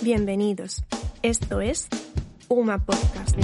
Bienvenidos. 0.00 0.84
Esto 1.22 1.60
es 1.60 1.88
Uma 2.48 2.84
Podcast. 2.84 3.36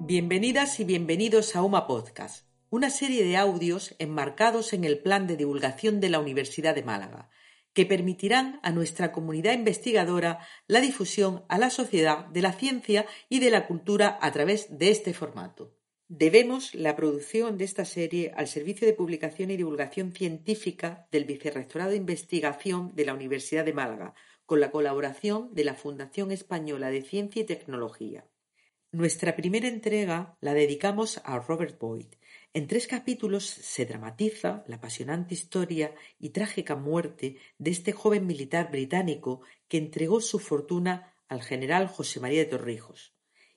Bienvenidas 0.00 0.78
y 0.78 0.84
bienvenidos 0.84 1.56
a 1.56 1.62
UMA 1.62 1.86
Podcast, 1.86 2.46
una 2.68 2.90
serie 2.90 3.24
de 3.24 3.38
audios 3.38 3.94
enmarcados 3.98 4.74
en 4.74 4.84
el 4.84 4.98
plan 4.98 5.26
de 5.26 5.36
divulgación 5.36 6.00
de 6.00 6.10
la 6.10 6.18
Universidad 6.18 6.74
de 6.74 6.82
Málaga, 6.82 7.30
que 7.78 7.86
permitirán 7.86 8.58
a 8.64 8.72
nuestra 8.72 9.12
comunidad 9.12 9.52
investigadora 9.52 10.40
la 10.66 10.80
difusión 10.80 11.44
a 11.48 11.58
la 11.58 11.70
sociedad 11.70 12.26
de 12.26 12.42
la 12.42 12.52
ciencia 12.52 13.06
y 13.28 13.38
de 13.38 13.50
la 13.50 13.68
cultura 13.68 14.18
a 14.20 14.32
través 14.32 14.76
de 14.80 14.90
este 14.90 15.14
formato. 15.14 15.76
Debemos 16.08 16.74
la 16.74 16.96
producción 16.96 17.56
de 17.56 17.64
esta 17.64 17.84
serie 17.84 18.32
al 18.36 18.48
Servicio 18.48 18.84
de 18.84 18.94
Publicación 18.94 19.52
y 19.52 19.56
Divulgación 19.56 20.10
Científica 20.10 21.06
del 21.12 21.24
Vicerrectorado 21.24 21.92
de 21.92 21.98
Investigación 21.98 22.96
de 22.96 23.04
la 23.04 23.14
Universidad 23.14 23.64
de 23.64 23.74
Málaga, 23.74 24.12
con 24.44 24.58
la 24.58 24.72
colaboración 24.72 25.54
de 25.54 25.62
la 25.62 25.74
Fundación 25.74 26.32
Española 26.32 26.90
de 26.90 27.02
Ciencia 27.02 27.42
y 27.42 27.46
Tecnología. 27.46 28.26
Nuestra 28.90 29.36
primera 29.36 29.68
entrega 29.68 30.38
la 30.40 30.54
dedicamos 30.54 31.20
a 31.24 31.38
Robert 31.38 31.78
Boyd. 31.78 32.06
En 32.54 32.66
tres 32.66 32.86
capítulos 32.86 33.44
se 33.44 33.84
dramatiza 33.84 34.64
la 34.66 34.76
apasionante 34.76 35.34
historia 35.34 35.94
y 36.18 36.30
trágica 36.30 36.74
muerte 36.74 37.36
de 37.58 37.70
este 37.70 37.92
joven 37.92 38.26
militar 38.26 38.70
británico 38.70 39.42
que 39.68 39.76
entregó 39.76 40.22
su 40.22 40.38
fortuna 40.38 41.12
al 41.28 41.42
general 41.42 41.86
José 41.86 42.18
María 42.18 42.38
de 42.38 42.46
Torrijos 42.46 43.14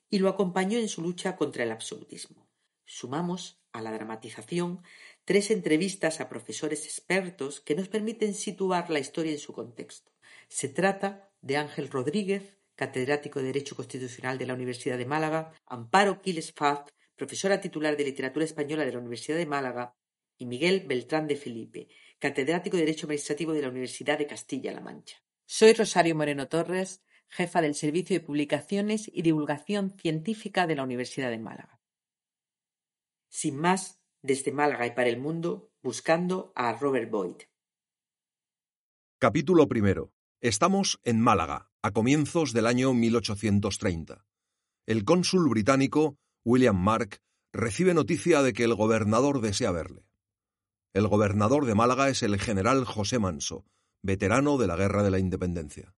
y 0.10 0.20
lo 0.20 0.28
acompañó 0.28 0.78
en 0.78 0.90
su 0.90 1.02
lucha 1.02 1.38
contra 1.38 1.64
el 1.64 1.72
absolutismo. 1.72 2.50
Sumamos 2.84 3.64
a 3.72 3.82
la 3.82 3.94
dramatización 3.94 4.84
tres 5.24 5.50
entrevistas 5.50 6.20
a 6.20 6.28
profesores 6.28 6.84
expertos 6.84 7.62
que 7.62 7.76
nos 7.76 7.88
permiten 7.88 8.34
situar 8.34 8.90
la 8.90 9.00
historia 9.00 9.32
en 9.32 9.40
su 9.40 9.54
contexto. 9.54 10.12
Se 10.50 10.68
trata 10.68 11.32
de 11.42 11.56
Ángel 11.56 11.90
Rodríguez, 11.90 12.58
catedrático 12.82 13.38
de 13.38 13.46
Derecho 13.46 13.76
Constitucional 13.76 14.40
de 14.40 14.48
la 14.48 14.56
Universidad 14.56 14.98
de 14.98 15.06
Málaga, 15.06 15.54
Amparo 15.68 16.20
Quiles 16.20 16.52
Faz, 16.52 16.80
profesora 17.16 17.62
titular 17.62 17.96
de 17.96 18.06
Literatura 18.06 18.44
Española 18.44 18.84
de 18.84 18.92
la 18.92 18.98
Universidad 18.98 19.38
de 19.38 19.46
Málaga, 19.46 19.96
y 20.36 20.48
Miguel 20.48 20.88
Beltrán 20.88 21.28
de 21.28 21.36
Felipe, 21.36 21.90
catedrático 22.18 22.78
de 22.78 22.86
Derecho 22.86 23.06
Administrativo 23.06 23.54
de 23.54 23.62
la 23.62 23.70
Universidad 23.70 24.18
de 24.18 24.26
Castilla-La 24.26 24.82
Mancha. 24.82 25.18
Soy 25.46 25.74
Rosario 25.74 26.16
Moreno 26.16 26.48
Torres, 26.48 27.04
jefa 27.30 27.62
del 27.62 27.76
Servicio 27.76 28.18
de 28.18 28.26
Publicaciones 28.26 29.08
y 29.14 29.22
Divulgación 29.22 29.96
Científica 30.00 30.66
de 30.66 30.76
la 30.76 30.84
Universidad 30.84 31.30
de 31.30 31.38
Málaga. 31.38 31.80
Sin 33.30 33.58
más, 33.58 34.02
desde 34.24 34.52
Málaga 34.52 34.88
y 34.88 34.96
para 34.96 35.10
el 35.10 35.20
mundo, 35.20 35.70
buscando 35.84 36.52
a 36.56 36.74
Robert 36.74 37.12
Boyd. 37.12 37.44
Capítulo 39.20 39.68
primero. 39.68 40.12
Estamos 40.42 41.00
en 41.04 41.22
Málaga, 41.22 41.71
a 41.84 41.92
comienzos 41.92 42.54
del 42.54 42.68
año 42.68 42.94
1830. 42.94 44.24
El 44.86 45.04
cónsul 45.04 45.50
británico, 45.50 46.18
William 46.44 46.78
Mark, 46.78 47.22
recibe 47.52 47.94
noticia 47.94 48.44
de 48.44 48.54
que 48.54 48.64
el 48.64 48.76
gobernador 48.76 49.42
desea 49.42 49.72
verle. 49.72 50.06
El 50.94 51.08
gobernador 51.08 51.66
de 51.66 51.76
Málaga 51.76 52.10
es 52.10 52.22
el 52.22 52.40
general 52.40 52.86
José 52.86 53.18
Manso, 53.18 53.66
veterano 54.04 54.58
de 54.58 54.68
la 54.68 54.76
Guerra 54.76 55.04
de 55.04 55.12
la 55.12 55.20
Independencia. 55.20 55.96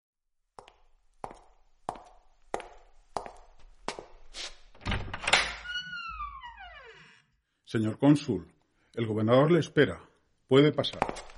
Señor 7.65 7.97
cónsul, 7.97 8.53
el 8.93 9.07
gobernador 9.07 9.51
le 9.51 9.59
espera. 9.59 9.99
Puede 10.47 10.71
pasar. 10.71 11.32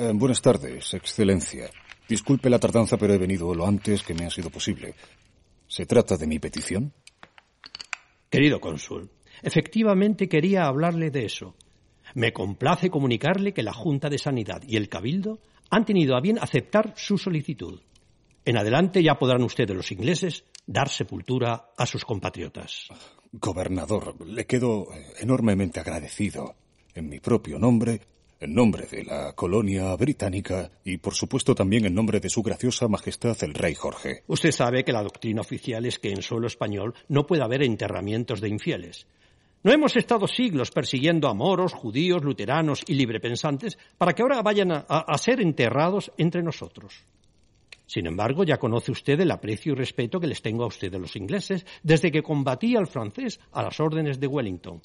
Eh, 0.00 0.12
buenas 0.14 0.40
tardes, 0.40 0.94
Excelencia. 0.94 1.68
Disculpe 2.08 2.48
la 2.48 2.58
tardanza, 2.58 2.96
pero 2.96 3.12
he 3.12 3.18
venido 3.18 3.54
lo 3.54 3.66
antes 3.66 4.02
que 4.02 4.14
me 4.14 4.24
ha 4.24 4.30
sido 4.30 4.48
posible. 4.48 4.94
¿Se 5.66 5.84
trata 5.84 6.16
de 6.16 6.26
mi 6.26 6.38
petición? 6.38 6.94
Querido 8.30 8.62
cónsul, 8.62 9.10
efectivamente 9.42 10.26
quería 10.26 10.64
hablarle 10.64 11.10
de 11.10 11.26
eso. 11.26 11.54
Me 12.14 12.32
complace 12.32 12.88
comunicarle 12.88 13.52
que 13.52 13.62
la 13.62 13.74
Junta 13.74 14.08
de 14.08 14.16
Sanidad 14.16 14.62
y 14.66 14.78
el 14.78 14.88
Cabildo 14.88 15.40
han 15.68 15.84
tenido 15.84 16.16
a 16.16 16.22
bien 16.22 16.38
aceptar 16.38 16.94
su 16.96 17.18
solicitud. 17.18 17.78
En 18.46 18.56
adelante 18.56 19.02
ya 19.02 19.18
podrán 19.18 19.42
ustedes, 19.42 19.76
los 19.76 19.92
ingleses, 19.92 20.46
dar 20.66 20.88
sepultura 20.88 21.72
a 21.76 21.84
sus 21.84 22.06
compatriotas. 22.06 22.88
Gobernador, 23.32 24.26
le 24.26 24.46
quedo 24.46 24.86
enormemente 25.18 25.78
agradecido. 25.78 26.54
En 26.94 27.10
mi 27.10 27.20
propio 27.20 27.58
nombre, 27.58 28.00
en 28.40 28.54
nombre 28.54 28.86
de 28.86 29.04
la 29.04 29.34
colonia 29.34 29.94
británica 29.96 30.70
y, 30.82 30.96
por 30.96 31.14
supuesto, 31.14 31.54
también 31.54 31.84
en 31.84 31.94
nombre 31.94 32.20
de 32.20 32.30
su 32.30 32.42
graciosa 32.42 32.88
majestad 32.88 33.36
el 33.42 33.52
rey 33.52 33.74
Jorge. 33.74 34.22
Usted 34.28 34.50
sabe 34.50 34.82
que 34.82 34.92
la 34.92 35.02
doctrina 35.02 35.42
oficial 35.42 35.84
es 35.84 35.98
que 35.98 36.10
en 36.10 36.22
suelo 36.22 36.46
español 36.46 36.94
no 37.08 37.26
puede 37.26 37.42
haber 37.42 37.62
enterramientos 37.62 38.40
de 38.40 38.48
infieles. 38.48 39.06
No 39.62 39.72
hemos 39.72 39.94
estado 39.94 40.26
siglos 40.26 40.70
persiguiendo 40.70 41.28
a 41.28 41.34
moros, 41.34 41.74
judíos, 41.74 42.24
luteranos 42.24 42.82
y 42.86 42.94
librepensantes 42.94 43.78
para 43.98 44.14
que 44.14 44.22
ahora 44.22 44.40
vayan 44.40 44.72
a, 44.72 45.18
ser 45.18 45.42
enterrados 45.42 46.10
entre 46.16 46.42
nosotros. 46.42 47.04
Sin 47.84 48.06
embargo, 48.06 48.44
ya 48.44 48.56
conoce 48.56 48.90
usted 48.90 49.20
el 49.20 49.30
aprecio 49.32 49.72
y 49.72 49.76
respeto 49.76 50.18
que 50.18 50.28
les 50.28 50.40
tengo 50.40 50.64
a 50.64 50.68
ustedes 50.68 50.98
los 50.98 51.14
ingleses 51.14 51.66
desde 51.82 52.10
que 52.10 52.22
combatí 52.22 52.74
al 52.74 52.86
francés 52.86 53.38
a 53.52 53.62
las 53.62 53.78
órdenes 53.80 54.18
de 54.18 54.28
Wellington. 54.28 54.80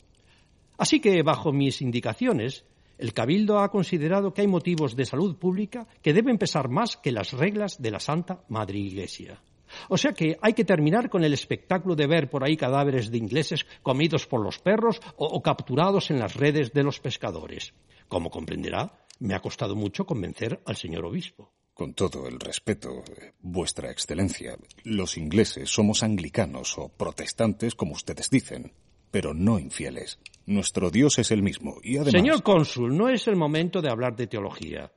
Así 0.77 0.99
que, 0.99 1.23
bajo 1.23 1.53
mis 1.53 1.81
indicaciones, 1.81 2.65
el 2.97 3.13
Cabildo 3.13 3.59
ha 3.59 3.71
considerado 3.71 4.33
que 4.33 4.41
hay 4.41 4.47
motivos 4.47 4.95
de 4.95 5.05
salud 5.05 5.37
pública 5.37 5.87
que 6.01 6.13
deben 6.13 6.37
pesar 6.37 6.69
más 6.69 6.97
que 6.97 7.11
las 7.11 7.33
reglas 7.33 7.81
de 7.81 7.91
la 7.91 7.99
Santa 7.99 8.43
Madre 8.49 8.79
Iglesia. 8.79 9.41
O 9.89 9.97
sea 9.97 10.13
que 10.13 10.37
hay 10.41 10.53
que 10.53 10.63
terminar 10.63 11.09
con 11.09 11.23
el 11.23 11.33
espectáculo 11.33 11.95
de 11.95 12.07
ver 12.07 12.29
por 12.29 12.43
ahí 12.43 12.55
cadáveres 12.55 13.11
de 13.11 13.17
ingleses 13.17 13.65
comidos 13.81 14.27
por 14.27 14.41
los 14.41 14.59
perros 14.59 15.01
o, 15.17 15.25
o, 15.25 15.41
capturados 15.41 16.11
en 16.11 16.19
las 16.19 16.35
redes 16.35 16.71
de 16.71 16.83
los 16.83 16.99
pescadores. 16.99 17.73
Como 18.07 18.29
comprenderá, 18.29 19.05
me 19.19 19.33
ha 19.33 19.41
costado 19.41 19.75
mucho 19.75 20.05
convencer 20.05 20.61
al 20.65 20.75
señor 20.75 21.05
obispo. 21.05 21.51
Con 21.73 21.93
todo 21.93 22.27
el 22.27 22.39
respeto, 22.39 23.03
Vuestra 23.41 23.91
Excelencia, 23.91 24.57
los 24.85 25.17
ingleses 25.17 25.69
somos 25.69 26.03
anglicanos 26.03 26.77
o 26.77 26.87
protestantes, 26.87 27.75
como 27.75 27.93
ustedes 27.93 28.29
dicen, 28.29 28.71
pero 29.11 29.33
no 29.33 29.59
infieles. 29.59 30.19
Nuestro 30.47 30.91
Dios 30.91 31.17
es 31.17 31.31
el 31.31 31.41
mismo 31.41 31.79
y 31.83 31.97
además. 31.97 32.11
Señor 32.11 32.43
cónsul, 32.43 32.95
no 32.95 33.09
es 33.09 33.27
el 33.27 33.35
momento 33.35 33.81
de 33.81 33.89
hablar 33.89 34.15
de 34.15 34.27
teología. 34.27 34.91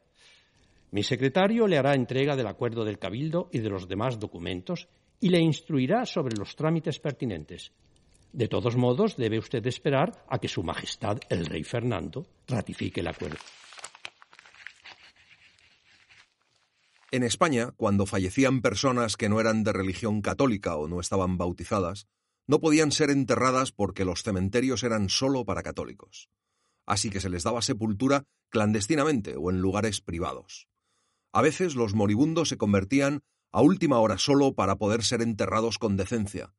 Mi 0.90 1.02
secretario 1.02 1.66
le 1.66 1.78
hará 1.78 1.94
entrega 1.94 2.36
del 2.36 2.46
acuerdo 2.46 2.84
del 2.84 2.98
Cabildo 2.98 3.48
y 3.52 3.58
de 3.58 3.70
los 3.70 3.88
demás 3.88 4.18
documentos 4.18 4.88
y 5.20 5.28
le 5.30 5.38
instruirá 5.38 6.04
sobre 6.06 6.36
los 6.36 6.54
trámites 6.54 6.98
pertinentes. 6.98 7.72
De 8.32 8.48
todos 8.48 8.76
modos, 8.76 9.16
debe 9.16 9.38
usted 9.38 9.66
esperar 9.66 10.24
a 10.28 10.38
que 10.38 10.48
Su 10.48 10.62
Majestad 10.62 11.18
el 11.30 11.46
Rey 11.46 11.64
Fernando 11.64 12.26
ratifique 12.46 13.00
el 13.00 13.08
acuerdo. 13.08 13.38
En 17.10 17.22
España, 17.22 17.72
cuando 17.76 18.04
fallecían 18.04 18.60
personas 18.60 19.16
que 19.16 19.30
no 19.30 19.40
eran 19.40 19.64
de 19.64 19.72
religión 19.72 20.20
católica 20.20 20.76
o 20.76 20.88
no 20.88 21.00
estaban 21.00 21.38
bautizadas, 21.38 22.06
no 22.48 22.60
podían 22.60 22.90
ser 22.90 23.10
enterradas 23.10 23.70
porque 23.70 24.04
los 24.04 24.24
cementerios 24.24 24.82
eran 24.82 25.10
solo 25.10 25.44
para 25.44 25.62
católicos. 25.62 26.30
Así 26.86 27.10
que 27.10 27.20
se 27.20 27.28
les 27.28 27.44
daba 27.44 27.62
sepultura 27.62 28.24
clandestinamente 28.48 29.36
o 29.36 29.50
en 29.50 29.60
lugares 29.60 30.00
privados. 30.00 30.68
A 31.32 31.42
veces 31.42 31.74
los 31.74 31.94
moribundos 31.94 32.48
se 32.48 32.56
convertían 32.56 33.22
a 33.52 33.60
última 33.60 33.98
hora 33.98 34.16
solo 34.16 34.54
para 34.54 34.76
poder 34.76 35.04
ser 35.04 35.20
enterrados 35.20 35.78
con 35.78 35.96
decencia. 35.96 36.54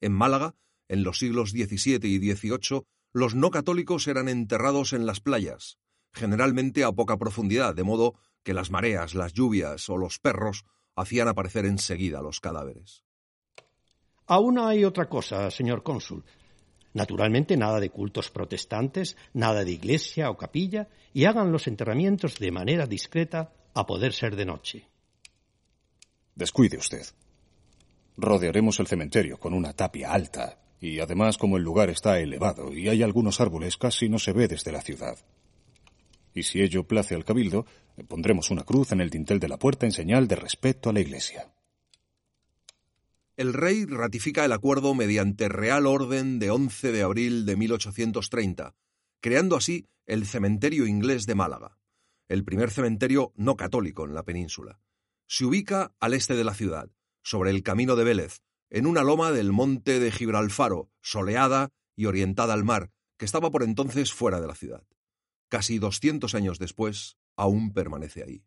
En 0.00 0.12
Málaga, 0.12 0.54
en 0.88 1.02
los 1.02 1.18
siglos 1.18 1.50
XVII 1.50 2.00
y 2.02 2.34
XVIII, 2.34 2.82
los 3.12 3.34
no 3.34 3.50
católicos 3.50 4.06
eran 4.08 4.28
enterrados 4.28 4.92
en 4.92 5.06
las 5.06 5.20
playas, 5.20 5.78
generalmente 6.12 6.84
a 6.84 6.92
poca 6.92 7.16
profundidad, 7.16 7.74
de 7.74 7.82
modo 7.82 8.14
que 8.42 8.54
las 8.54 8.70
mareas, 8.70 9.14
las 9.14 9.32
lluvias 9.32 9.88
o 9.88 9.96
los 9.96 10.18
perros 10.18 10.64
hacían 10.96 11.28
aparecer 11.28 11.64
enseguida 11.64 12.20
los 12.20 12.40
cadáveres. 12.40 13.04
Aún 14.30 14.60
hay 14.60 14.84
otra 14.84 15.08
cosa, 15.08 15.50
señor 15.50 15.82
cónsul. 15.82 16.22
Naturalmente, 16.94 17.56
nada 17.56 17.80
de 17.80 17.90
cultos 17.90 18.30
protestantes, 18.30 19.16
nada 19.34 19.64
de 19.64 19.72
iglesia 19.72 20.30
o 20.30 20.36
capilla, 20.36 20.86
y 21.12 21.24
hagan 21.24 21.50
los 21.50 21.66
enterramientos 21.66 22.38
de 22.38 22.52
manera 22.52 22.86
discreta, 22.86 23.52
a 23.74 23.86
poder 23.86 24.12
ser 24.12 24.36
de 24.36 24.46
noche. 24.46 24.86
Descuide 26.36 26.78
usted. 26.78 27.04
Rodearemos 28.16 28.78
el 28.78 28.86
cementerio 28.86 29.36
con 29.36 29.52
una 29.52 29.72
tapia 29.72 30.12
alta, 30.12 30.60
y 30.80 31.00
además 31.00 31.36
como 31.36 31.56
el 31.56 31.64
lugar 31.64 31.90
está 31.90 32.20
elevado 32.20 32.72
y 32.72 32.88
hay 32.88 33.02
algunos 33.02 33.40
árboles 33.40 33.76
casi 33.76 34.08
no 34.08 34.20
se 34.20 34.32
ve 34.32 34.46
desde 34.46 34.70
la 34.70 34.80
ciudad. 34.80 35.18
y 36.32 36.44
si 36.44 36.62
ello 36.62 36.84
place 36.84 37.16
al 37.16 37.24
cabildo, 37.24 37.66
pondremos 38.06 38.52
una 38.52 38.62
cruz 38.62 38.92
en 38.92 39.00
el 39.00 39.10
dintel 39.10 39.40
de 39.40 39.48
la 39.48 39.58
puerta 39.58 39.86
en 39.86 39.92
señal 39.92 40.28
de 40.28 40.36
respeto 40.36 40.88
a 40.88 40.92
la 40.92 41.00
Iglesia. 41.00 41.50
El 43.40 43.54
rey 43.54 43.86
ratifica 43.86 44.44
el 44.44 44.52
acuerdo 44.52 44.94
mediante 44.94 45.48
Real 45.48 45.86
Orden 45.86 46.38
de 46.38 46.50
11 46.50 46.92
de 46.92 47.00
abril 47.00 47.46
de 47.46 47.56
1830, 47.56 48.74
creando 49.22 49.56
así 49.56 49.88
el 50.04 50.26
cementerio 50.26 50.86
inglés 50.86 51.24
de 51.24 51.34
Málaga, 51.34 51.78
el 52.28 52.44
primer 52.44 52.70
cementerio 52.70 53.32
no 53.36 53.56
católico 53.56 54.04
en 54.04 54.12
la 54.12 54.24
península. 54.24 54.78
Se 55.26 55.46
ubica 55.46 55.94
al 56.00 56.12
este 56.12 56.34
de 56.34 56.44
la 56.44 56.52
ciudad, 56.52 56.90
sobre 57.22 57.48
el 57.48 57.62
camino 57.62 57.96
de 57.96 58.04
Vélez, 58.04 58.42
en 58.68 58.84
una 58.84 59.02
loma 59.02 59.32
del 59.32 59.52
monte 59.52 60.00
de 60.00 60.12
Gibralfaro, 60.12 60.90
soleada 61.00 61.70
y 61.96 62.04
orientada 62.04 62.52
al 62.52 62.64
mar, 62.64 62.90
que 63.16 63.24
estaba 63.24 63.50
por 63.50 63.62
entonces 63.62 64.12
fuera 64.12 64.42
de 64.42 64.48
la 64.48 64.54
ciudad. 64.54 64.86
Casi 65.48 65.78
200 65.78 66.34
años 66.34 66.58
después, 66.58 67.16
aún 67.36 67.72
permanece 67.72 68.22
ahí. 68.22 68.44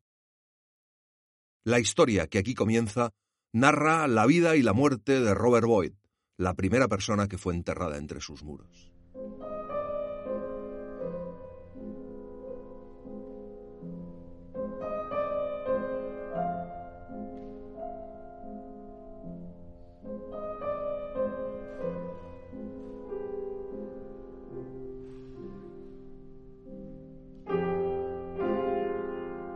La 1.63 1.79
historia 1.79 2.27
que 2.27 2.37
aquí 2.37 2.53
comienza 2.53 3.11
narra 3.53 4.07
la 4.07 4.25
vida 4.25 4.55
y 4.55 4.63
la 4.63 4.73
muerte 4.73 5.21
de 5.21 5.33
Robert 5.35 5.67
Boyd, 5.67 5.93
la 6.37 6.55
primera 6.55 6.87
persona 6.87 7.27
que 7.27 7.37
fue 7.37 7.53
enterrada 7.53 7.97
entre 7.97 8.19
sus 8.19 8.43
muros. 8.43 8.91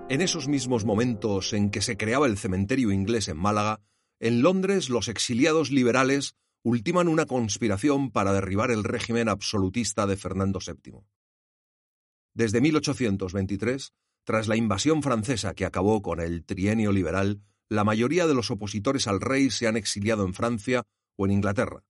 En 0.10 0.22
esos 0.22 0.48
mismos 0.48 0.86
momentos 0.86 1.52
en 1.52 1.70
que 1.70 1.82
se 1.82 1.98
creaba 1.98 2.28
el 2.28 2.38
cementerio 2.38 2.94
inglés 2.94 3.28
en 3.28 3.36
Málaga, 3.36 3.82
en 4.22 4.42
Londres 4.42 4.90
los 4.90 5.10
exiliados 5.10 5.70
liberales 5.70 6.38
ultiman 6.64 7.10
una 7.10 7.26
conspiración 7.26 8.12
para 8.12 8.32
derribar 8.32 8.72
el 8.72 8.86
régimen 8.86 9.28
absolutista 9.28 10.08
de 10.08 10.16
Fernando 10.16 10.60
VII. 10.66 11.02
Desde 12.34 12.62
1823, 12.62 13.94
tras 14.24 14.48
la 14.48 14.56
invasión 14.56 15.04
francesa 15.04 15.54
que 15.54 15.66
acabó 15.66 16.02
con 16.02 16.22
el 16.22 16.46
trienio 16.46 16.94
liberal, 16.94 17.42
la 17.68 17.84
mayoría 17.84 18.28
de 18.28 18.34
los 18.34 18.50
opositores 18.50 19.08
al 19.08 19.20
rey 19.20 19.50
se 19.50 19.68
han 19.68 19.76
exiliado 19.76 20.26
en 20.26 20.34
Francia 20.34 20.84
o 21.18 21.26
en 21.26 21.34
Inglaterra. 21.34 21.84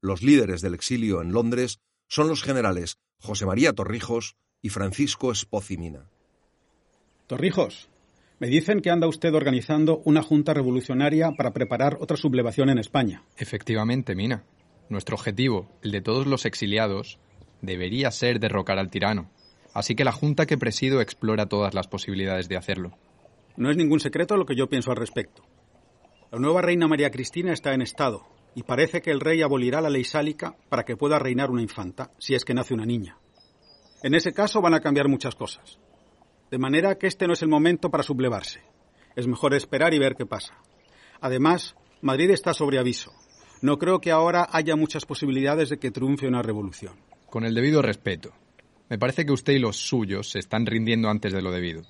Los 0.00 0.22
líderes 0.22 0.60
del 0.60 0.74
exilio 0.74 1.22
en 1.22 1.32
Londres 1.32 1.80
son 2.06 2.28
los 2.28 2.44
generales 2.44 2.98
José 3.18 3.46
María 3.46 3.72
Torrijos 3.72 4.36
y 4.62 4.68
Francisco 4.68 5.32
Espocimina. 5.32 6.08
Torrijos, 7.28 7.90
me 8.38 8.46
dicen 8.46 8.80
que 8.80 8.88
anda 8.88 9.06
usted 9.06 9.34
organizando 9.34 10.00
una 10.06 10.22
junta 10.22 10.54
revolucionaria 10.54 11.32
para 11.36 11.52
preparar 11.52 11.98
otra 12.00 12.16
sublevación 12.16 12.70
en 12.70 12.78
España. 12.78 13.22
Efectivamente, 13.36 14.14
Mina. 14.14 14.44
Nuestro 14.88 15.14
objetivo, 15.14 15.68
el 15.82 15.90
de 15.90 16.00
todos 16.00 16.26
los 16.26 16.46
exiliados, 16.46 17.18
debería 17.60 18.10
ser 18.12 18.40
derrocar 18.40 18.78
al 18.78 18.88
tirano. 18.88 19.30
Así 19.74 19.94
que 19.94 20.04
la 20.04 20.12
junta 20.12 20.46
que 20.46 20.56
presido 20.56 21.02
explora 21.02 21.50
todas 21.50 21.74
las 21.74 21.86
posibilidades 21.86 22.48
de 22.48 22.56
hacerlo. 22.56 22.96
No 23.58 23.70
es 23.70 23.76
ningún 23.76 24.00
secreto 24.00 24.38
lo 24.38 24.46
que 24.46 24.56
yo 24.56 24.70
pienso 24.70 24.90
al 24.90 24.96
respecto. 24.96 25.42
La 26.32 26.38
nueva 26.38 26.62
reina 26.62 26.88
María 26.88 27.10
Cristina 27.10 27.52
está 27.52 27.74
en 27.74 27.82
estado 27.82 28.26
y 28.54 28.62
parece 28.62 29.02
que 29.02 29.10
el 29.10 29.20
rey 29.20 29.42
abolirá 29.42 29.82
la 29.82 29.90
ley 29.90 30.04
sálica 30.04 30.56
para 30.70 30.86
que 30.86 30.96
pueda 30.96 31.18
reinar 31.18 31.50
una 31.50 31.60
infanta, 31.60 32.10
si 32.18 32.34
es 32.34 32.46
que 32.46 32.54
nace 32.54 32.72
una 32.72 32.86
niña. 32.86 33.18
En 34.02 34.14
ese 34.14 34.32
caso 34.32 34.62
van 34.62 34.72
a 34.72 34.80
cambiar 34.80 35.08
muchas 35.08 35.34
cosas. 35.34 35.78
De 36.50 36.58
manera 36.58 36.96
que 36.96 37.06
este 37.06 37.26
no 37.26 37.34
es 37.34 37.42
el 37.42 37.48
momento 37.48 37.90
para 37.90 38.02
sublevarse. 38.02 38.62
Es 39.16 39.26
mejor 39.26 39.54
esperar 39.54 39.92
y 39.94 39.98
ver 39.98 40.14
qué 40.14 40.26
pasa. 40.26 40.54
Además, 41.20 41.74
Madrid 42.00 42.30
está 42.30 42.54
sobre 42.54 42.78
aviso. 42.78 43.12
No 43.60 43.78
creo 43.78 44.00
que 44.00 44.12
ahora 44.12 44.48
haya 44.52 44.76
muchas 44.76 45.04
posibilidades 45.04 45.68
de 45.68 45.78
que 45.78 45.90
triunfe 45.90 46.28
una 46.28 46.42
revolución. 46.42 46.94
Con 47.28 47.44
el 47.44 47.54
debido 47.54 47.82
respeto. 47.82 48.32
Me 48.88 48.98
parece 48.98 49.26
que 49.26 49.32
usted 49.32 49.54
y 49.54 49.58
los 49.58 49.76
suyos 49.76 50.30
se 50.30 50.38
están 50.38 50.64
rindiendo 50.64 51.10
antes 51.10 51.32
de 51.32 51.42
lo 51.42 51.50
debido. 51.50 51.82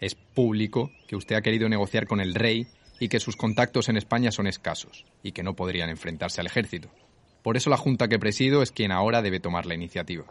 Es 0.00 0.14
público 0.14 0.90
que 1.08 1.16
usted 1.16 1.36
ha 1.36 1.42
querido 1.42 1.68
negociar 1.68 2.06
con 2.06 2.20
el 2.20 2.34
rey 2.34 2.66
y 3.00 3.08
que 3.08 3.20
sus 3.20 3.36
contactos 3.36 3.88
en 3.88 3.96
España 3.96 4.30
son 4.30 4.46
escasos 4.46 5.04
y 5.22 5.32
que 5.32 5.42
no 5.42 5.54
podrían 5.54 5.88
enfrentarse 5.88 6.40
al 6.40 6.46
ejército. 6.46 6.90
Por 7.42 7.56
eso 7.56 7.70
la 7.70 7.76
Junta 7.76 8.08
que 8.08 8.18
presido 8.18 8.62
es 8.62 8.72
quien 8.72 8.92
ahora 8.92 9.22
debe 9.22 9.40
tomar 9.40 9.66
la 9.66 9.74
iniciativa. 9.74 10.24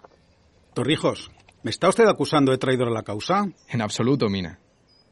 Torrijos, 0.73 1.31
¿Me 1.63 1.71
está 1.71 1.87
usted 1.87 2.05
acusando 2.07 2.51
de 2.51 2.57
traidor 2.57 2.89
a 2.89 2.91
la 2.91 3.03
causa? 3.03 3.47
En 3.69 3.81
absoluto, 3.81 4.27
Mina. 4.27 4.59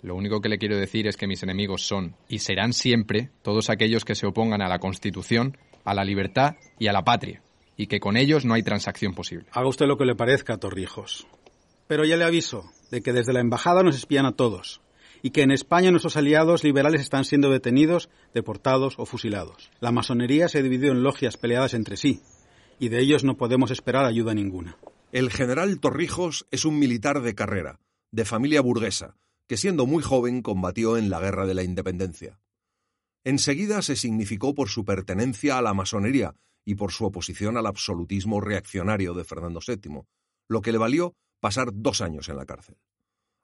Lo 0.01 0.15
único 0.15 0.42
que 0.42 0.50
le 0.50 0.57
quiero 0.57 0.75
decir 0.75 1.07
es 1.07 1.15
que 1.15 1.25
mis 1.25 1.42
enemigos 1.44 1.88
son 1.88 2.18
y 2.27 2.39
serán 2.39 2.74
siempre 2.74 3.30
todos 3.42 3.69
aquellos 3.69 4.03
que 4.03 4.15
se 4.15 4.27
opongan 4.27 4.62
a 4.62 4.68
la 4.68 4.80
Constitución, 4.80 5.57
a 5.86 5.94
la 5.94 6.03
libertad 6.03 6.57
y 6.77 6.88
a 6.88 6.92
la 6.92 7.06
patria, 7.06 7.42
y 7.77 7.88
que 7.88 8.01
con 8.01 8.18
ellos 8.18 8.44
no 8.44 8.53
hay 8.53 8.63
transacción 8.63 9.13
posible. 9.13 9.45
Haga 9.53 9.69
usted 9.69 9.86
lo 9.86 9.98
que 9.98 10.03
le 10.03 10.13
parezca, 10.13 10.57
Torrijos. 10.57 11.25
Pero 11.88 12.03
ya 12.03 12.18
le 12.18 12.25
aviso 12.25 12.69
de 12.92 13.01
que 13.01 13.13
desde 13.13 13.31
la 13.31 13.39
embajada 13.39 13.81
nos 13.81 13.95
espían 13.95 14.25
a 14.25 14.36
todos, 14.36 14.81
y 15.21 15.30
que 15.30 15.44
en 15.44 15.51
España 15.51 15.92
nuestros 15.92 16.18
aliados 16.18 16.65
liberales 16.65 17.00
están 17.00 17.24
siendo 17.24 17.50
detenidos, 17.50 18.09
deportados 18.33 18.95
o 18.97 19.06
fusilados. 19.06 19.71
La 19.80 19.94
masonería 19.94 20.50
se 20.50 20.57
ha 20.57 20.63
dividido 20.63 20.92
en 20.92 21.04
logias 21.04 21.38
peleadas 21.38 21.74
entre 21.75 21.95
sí, 21.95 22.19
y 22.77 22.89
de 22.89 23.00
ellos 23.00 23.24
no 23.24 23.38
podemos 23.38 23.71
esperar 23.71 24.04
ayuda 24.04 24.33
ninguna. 24.33 24.75
El 25.12 25.30
general 25.30 25.81
Torrijos 25.81 26.48
es 26.52 26.63
un 26.63 26.80
militar 26.80 27.22
de 27.22 27.36
carrera, 27.36 27.81
de 28.12 28.24
familia 28.24 28.62
burguesa, 28.62 29.18
que 29.46 29.58
siendo 29.58 29.86
muy 29.86 30.02
joven 30.02 30.42
combatió 30.42 30.96
en 30.96 31.10
la 31.10 31.19
Guerra 31.19 31.46
de 31.46 31.54
la 31.54 31.63
Independencia. 31.63 32.40
Enseguida 33.25 33.81
se 33.81 33.98
significó 33.98 34.56
por 34.56 34.69
su 34.69 34.86
pertenencia 34.86 35.58
a 35.58 35.62
la 35.62 35.74
masonería 35.74 36.38
y 36.63 36.75
por 36.75 36.94
su 36.94 37.04
oposición 37.04 37.58
al 37.58 37.66
absolutismo 37.66 38.40
reaccionario 38.40 39.13
de 39.13 39.25
Fernando 39.25 39.60
VII, 39.60 40.04
lo 40.48 40.62
que 40.62 40.72
le 40.72 40.78
valió 40.78 41.14
pasar 41.42 41.72
dos 41.74 42.00
años 42.00 42.30
en 42.30 42.38
la 42.38 42.46
cárcel. 42.46 42.78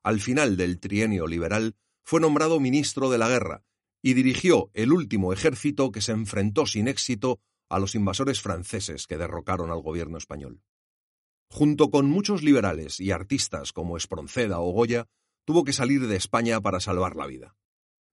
Al 0.03 0.21
final 0.21 0.55
del 0.55 0.79
trienio 0.79 1.27
liberal 1.27 1.75
fue 2.01 2.21
nombrado 2.21 2.61
ministro 2.61 3.09
de 3.09 3.17
la 3.17 3.27
guerra 3.27 3.65
y 4.01 4.13
dirigió 4.13 4.71
el 4.73 4.93
último 4.93 5.33
ejército 5.33 5.91
que 5.91 5.99
se 5.99 6.13
enfrentó 6.13 6.65
sin 6.65 6.87
éxito 6.87 7.41
a 7.67 7.77
los 7.77 7.93
invasores 7.93 8.41
franceses 8.41 9.05
que 9.05 9.17
derrocaron 9.17 9.69
al 9.69 9.81
gobierno 9.81 10.17
español. 10.17 10.61
Junto 11.49 11.89
con 11.89 12.09
muchos 12.09 12.43
liberales 12.43 12.99
y 12.99 13.11
artistas 13.11 13.73
como 13.73 13.97
Espronceda 13.97 14.59
o 14.59 14.71
Goya, 14.71 15.07
tuvo 15.45 15.63
que 15.63 15.73
salir 15.73 16.07
de 16.07 16.15
España 16.15 16.59
para 16.61 16.79
salvar 16.79 17.15
la 17.15 17.25
vida. 17.25 17.55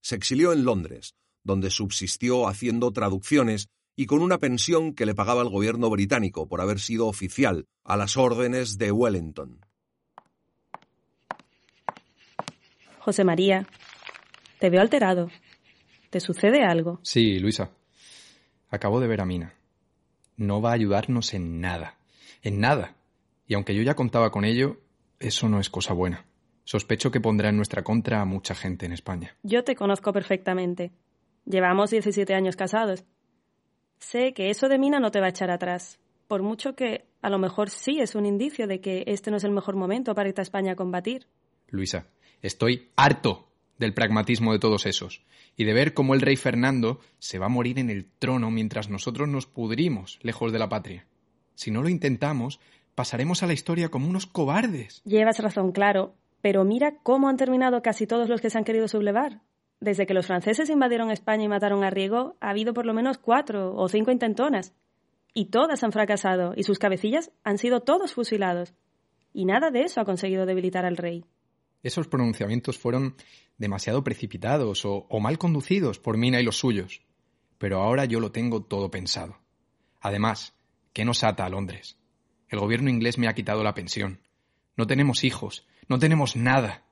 Se 0.00 0.14
exilió 0.14 0.53
en 0.53 0.64
Londres, 0.64 1.14
donde 1.43 1.71
subsistió 1.71 2.47
haciendo 2.49 2.93
traducciones 2.93 3.69
y 3.97 4.07
con 4.07 4.23
una 4.23 4.38
pensión 4.38 4.95
que 4.95 5.07
le 5.07 5.14
pagaba 5.14 5.43
el 5.43 5.49
gobierno 5.49 5.91
británico 5.91 6.49
por 6.49 6.61
haber 6.61 6.81
sido 6.81 7.07
oficial 7.07 7.67
a 7.85 7.97
las 7.97 8.17
órdenes 8.17 8.79
de 8.79 8.93
Wellington. 8.93 9.61
José 12.99 13.25
María, 13.25 13.67
te 14.59 14.71
veo 14.71 14.81
alterado. 14.81 15.31
¿Te 16.11 16.21
sucede 16.21 16.64
algo? 16.64 17.00
Sí, 17.03 17.38
Luisa. 17.38 17.71
Acabo 18.71 19.00
de 19.00 19.09
ver 19.09 19.21
a 19.21 19.26
Mina. 19.26 19.55
No 20.37 20.62
va 20.62 20.71
a 20.71 20.75
ayudarnos 20.75 21.35
en 21.35 21.61
nada. 21.61 21.99
En 22.43 22.61
nada. 22.61 22.97
Y 23.47 23.55
aunque 23.55 23.75
yo 23.75 23.83
ya 23.83 23.95
contaba 23.95 24.31
con 24.31 24.45
ello, 24.45 24.81
eso 25.19 25.49
no 25.49 25.61
es 25.61 25.71
cosa 25.71 25.93
buena. 25.93 26.27
Sospecho 26.65 27.11
que 27.11 27.21
pondrá 27.21 27.51
en 27.51 27.57
nuestra 27.57 27.85
contra 27.85 28.21
a 28.21 28.25
mucha 28.25 28.55
gente 28.55 28.87
en 28.87 28.93
España. 28.93 29.37
Yo 29.43 29.65
te 29.65 29.77
conozco 29.77 30.13
perfectamente. 30.13 30.93
Llevamos 31.45 31.91
17 31.91 32.35
años 32.35 32.57
casados. 32.57 33.05
Sé 33.99 34.33
que 34.33 34.51
eso 34.51 34.69
de 34.69 34.79
Mina 34.79 34.99
no 34.99 35.11
te 35.11 35.21
va 35.21 35.27
a 35.27 35.31
echar 35.31 35.51
atrás, 35.51 35.99
por 36.27 36.43
mucho 36.43 36.75
que 36.75 37.05
a 37.21 37.31
lo 37.31 37.39
mejor 37.39 37.71
sí 37.71 38.01
es 38.01 38.15
un 38.15 38.27
indicio 38.27 38.67
de 38.67 38.81
que 38.81 39.05
este 39.07 39.31
no 39.31 39.37
es 39.37 39.45
el 39.45 39.51
mejor 39.51 39.77
momento 39.77 40.15
para 40.15 40.29
irte 40.29 40.41
a 40.41 40.43
España 40.43 40.73
a 40.73 40.77
combatir. 40.77 41.27
Luisa, 41.69 42.07
estoy 42.41 42.91
harto 42.97 43.51
del 43.79 43.95
pragmatismo 43.95 44.53
de 44.53 44.59
todos 44.59 44.87
esos 44.87 45.23
y 45.57 45.65
de 45.65 45.73
ver 45.73 45.95
cómo 45.95 46.15
el 46.15 46.21
rey 46.21 46.37
Fernando 46.37 47.01
se 47.19 47.39
va 47.39 47.47
a 47.47 47.51
morir 47.51 47.79
en 47.79 47.91
el 47.91 48.07
trono 48.19 48.51
mientras 48.51 48.89
nosotros 48.89 49.29
nos 49.29 49.47
pudrimos 49.47 50.19
lejos 50.23 50.53
de 50.53 50.59
la 50.59 50.69
patria. 50.69 51.07
Si 51.55 51.71
no 51.71 51.83
lo 51.83 51.89
intentamos, 51.89 52.61
pasaremos 52.95 53.43
a 53.43 53.47
la 53.47 53.53
historia 53.53 53.89
como 53.89 54.09
unos 54.09 54.27
cobardes. 54.27 55.03
Llevas 55.05 55.39
razón, 55.39 55.73
claro, 55.73 56.15
pero 56.41 56.65
mira 56.65 56.97
cómo 57.03 57.29
han 57.29 57.37
terminado 57.37 57.83
casi 57.83 58.07
todos 58.07 58.29
los 58.29 58.41
que 58.41 58.51
se 58.51 58.59
han 58.59 58.65
querido 58.65 58.89
sublevar. 58.89 59.41
Desde 59.81 60.07
que 60.07 60.15
los 60.15 60.27
franceses 60.27 60.71
invadieron 60.71 61.11
España 61.11 61.45
y 61.45 61.49
mataron 61.49 61.85
a 61.85 61.91
Riego, 61.91 62.37
ha 62.41 62.51
habido 62.51 62.75
por 62.75 62.87
lo 62.87 62.95
menos 62.95 63.19
cuatro 63.19 63.75
o 63.75 63.89
cinco 63.89 64.11
intentonas. 64.11 64.75
Y 65.35 65.47
todas 65.47 65.83
han 65.83 65.93
fracasado, 65.93 66.55
y 66.57 66.63
sus 66.63 66.79
cabecillas 66.79 67.33
han 67.43 67.59
sido 67.59 67.81
todos 67.81 68.15
fusilados. 68.15 68.73
Y 69.33 69.47
nada 69.47 69.71
de 69.71 69.83
eso 69.83 70.01
ha 70.01 70.05
conseguido 70.05 70.47
debilitar 70.47 70.85
al 70.85 70.97
rey. 70.97 71.25
Esos 71.83 72.09
pronunciamientos 72.09 72.79
fueron 72.79 73.17
demasiado 73.59 74.05
precipitados 74.05 74.85
o, 74.85 75.07
o 75.09 75.21
mal 75.21 75.39
conducidos 75.39 75.99
por 75.99 76.17
Mina 76.17 76.41
y 76.41 76.45
los 76.45 76.57
suyos. 76.57 77.03
Pero 77.59 77.83
ahora 77.83 78.05
yo 78.05 78.21
lo 78.21 78.33
tengo 78.33 78.63
todo 78.63 78.91
pensado. 78.91 79.39
Además, 80.01 80.55
¿qué 80.93 81.05
nos 81.05 81.25
ata 81.25 81.45
a 81.45 81.51
Londres? 81.51 81.99
El 82.49 82.61
gobierno 82.61 82.91
inglés 82.91 83.19
me 83.19 83.29
ha 83.29 83.35
quitado 83.35 83.63
la 83.63 83.75
pensión. 83.75 84.21
No 84.77 84.87
tenemos 84.87 85.25
hijos, 85.25 85.67
no 85.89 85.99
tenemos 85.99 86.37
nada. 86.37 86.85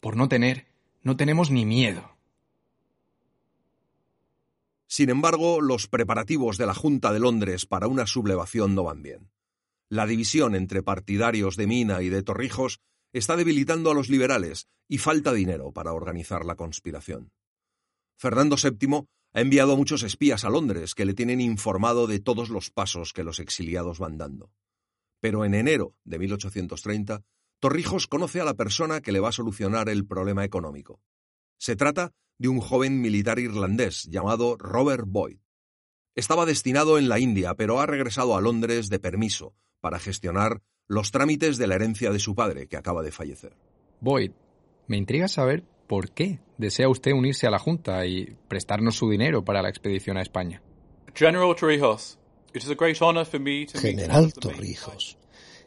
Por 0.00 0.16
no 0.16 0.28
tener, 0.28 0.66
no 1.02 1.16
tenemos 1.16 1.50
ni 1.50 1.64
miedo. 1.64 2.14
Sin 4.86 5.10
embargo, 5.10 5.60
los 5.60 5.88
preparativos 5.88 6.56
de 6.56 6.66
la 6.66 6.74
Junta 6.74 7.12
de 7.12 7.20
Londres 7.20 7.66
para 7.66 7.88
una 7.88 8.06
sublevación 8.06 8.74
no 8.74 8.84
van 8.84 9.02
bien. 9.02 9.30
La 9.88 10.06
división 10.06 10.54
entre 10.54 10.82
partidarios 10.82 11.56
de 11.56 11.66
Mina 11.66 12.02
y 12.02 12.08
de 12.08 12.22
Torrijos 12.22 12.80
está 13.12 13.36
debilitando 13.36 13.90
a 13.90 13.94
los 13.94 14.08
liberales 14.08 14.68
y 14.88 14.98
falta 14.98 15.32
dinero 15.32 15.72
para 15.72 15.92
organizar 15.92 16.44
la 16.44 16.56
conspiración. 16.56 17.32
Fernando 18.16 18.56
VII 18.56 19.06
ha 19.32 19.40
enviado 19.40 19.72
a 19.72 19.76
muchos 19.76 20.02
espías 20.02 20.44
a 20.44 20.50
Londres 20.50 20.94
que 20.94 21.04
le 21.04 21.14
tienen 21.14 21.40
informado 21.40 22.06
de 22.06 22.20
todos 22.20 22.48
los 22.48 22.70
pasos 22.70 23.12
que 23.12 23.24
los 23.24 23.40
exiliados 23.40 23.98
van 23.98 24.16
dando. 24.16 24.52
Pero 25.24 25.46
en 25.46 25.54
enero 25.54 25.94
de 26.04 26.18
1830, 26.18 27.22
Torrijos 27.58 28.06
conoce 28.06 28.42
a 28.42 28.44
la 28.44 28.52
persona 28.52 29.00
que 29.00 29.10
le 29.10 29.20
va 29.20 29.30
a 29.30 29.32
solucionar 29.32 29.88
el 29.88 30.06
problema 30.06 30.44
económico. 30.44 31.00
Se 31.56 31.76
trata 31.76 32.12
de 32.36 32.48
un 32.48 32.60
joven 32.60 33.00
militar 33.00 33.38
irlandés 33.38 34.02
llamado 34.02 34.58
Robert 34.58 35.04
Boyd. 35.06 35.38
Estaba 36.14 36.44
destinado 36.44 36.98
en 36.98 37.08
la 37.08 37.20
India, 37.20 37.54
pero 37.54 37.80
ha 37.80 37.86
regresado 37.86 38.36
a 38.36 38.42
Londres 38.42 38.90
de 38.90 38.98
permiso 38.98 39.54
para 39.80 39.98
gestionar 39.98 40.60
los 40.88 41.10
trámites 41.10 41.56
de 41.56 41.68
la 41.68 41.76
herencia 41.76 42.10
de 42.10 42.18
su 42.18 42.34
padre, 42.34 42.66
que 42.66 42.76
acaba 42.76 43.02
de 43.02 43.10
fallecer. 43.10 43.56
Boyd, 44.02 44.32
me 44.88 44.98
intriga 44.98 45.26
saber 45.28 45.64
por 45.86 46.10
qué 46.10 46.40
desea 46.58 46.90
usted 46.90 47.12
unirse 47.12 47.46
a 47.46 47.50
la 47.50 47.58
Junta 47.58 48.04
y 48.04 48.36
prestarnos 48.46 48.96
su 48.96 49.08
dinero 49.08 49.42
para 49.42 49.62
la 49.62 49.70
expedición 49.70 50.18
a 50.18 50.22
España. 50.22 50.60
General 51.14 51.56
Torrijos, 51.58 52.18
General 53.80 54.32
Torrijos, 54.32 55.18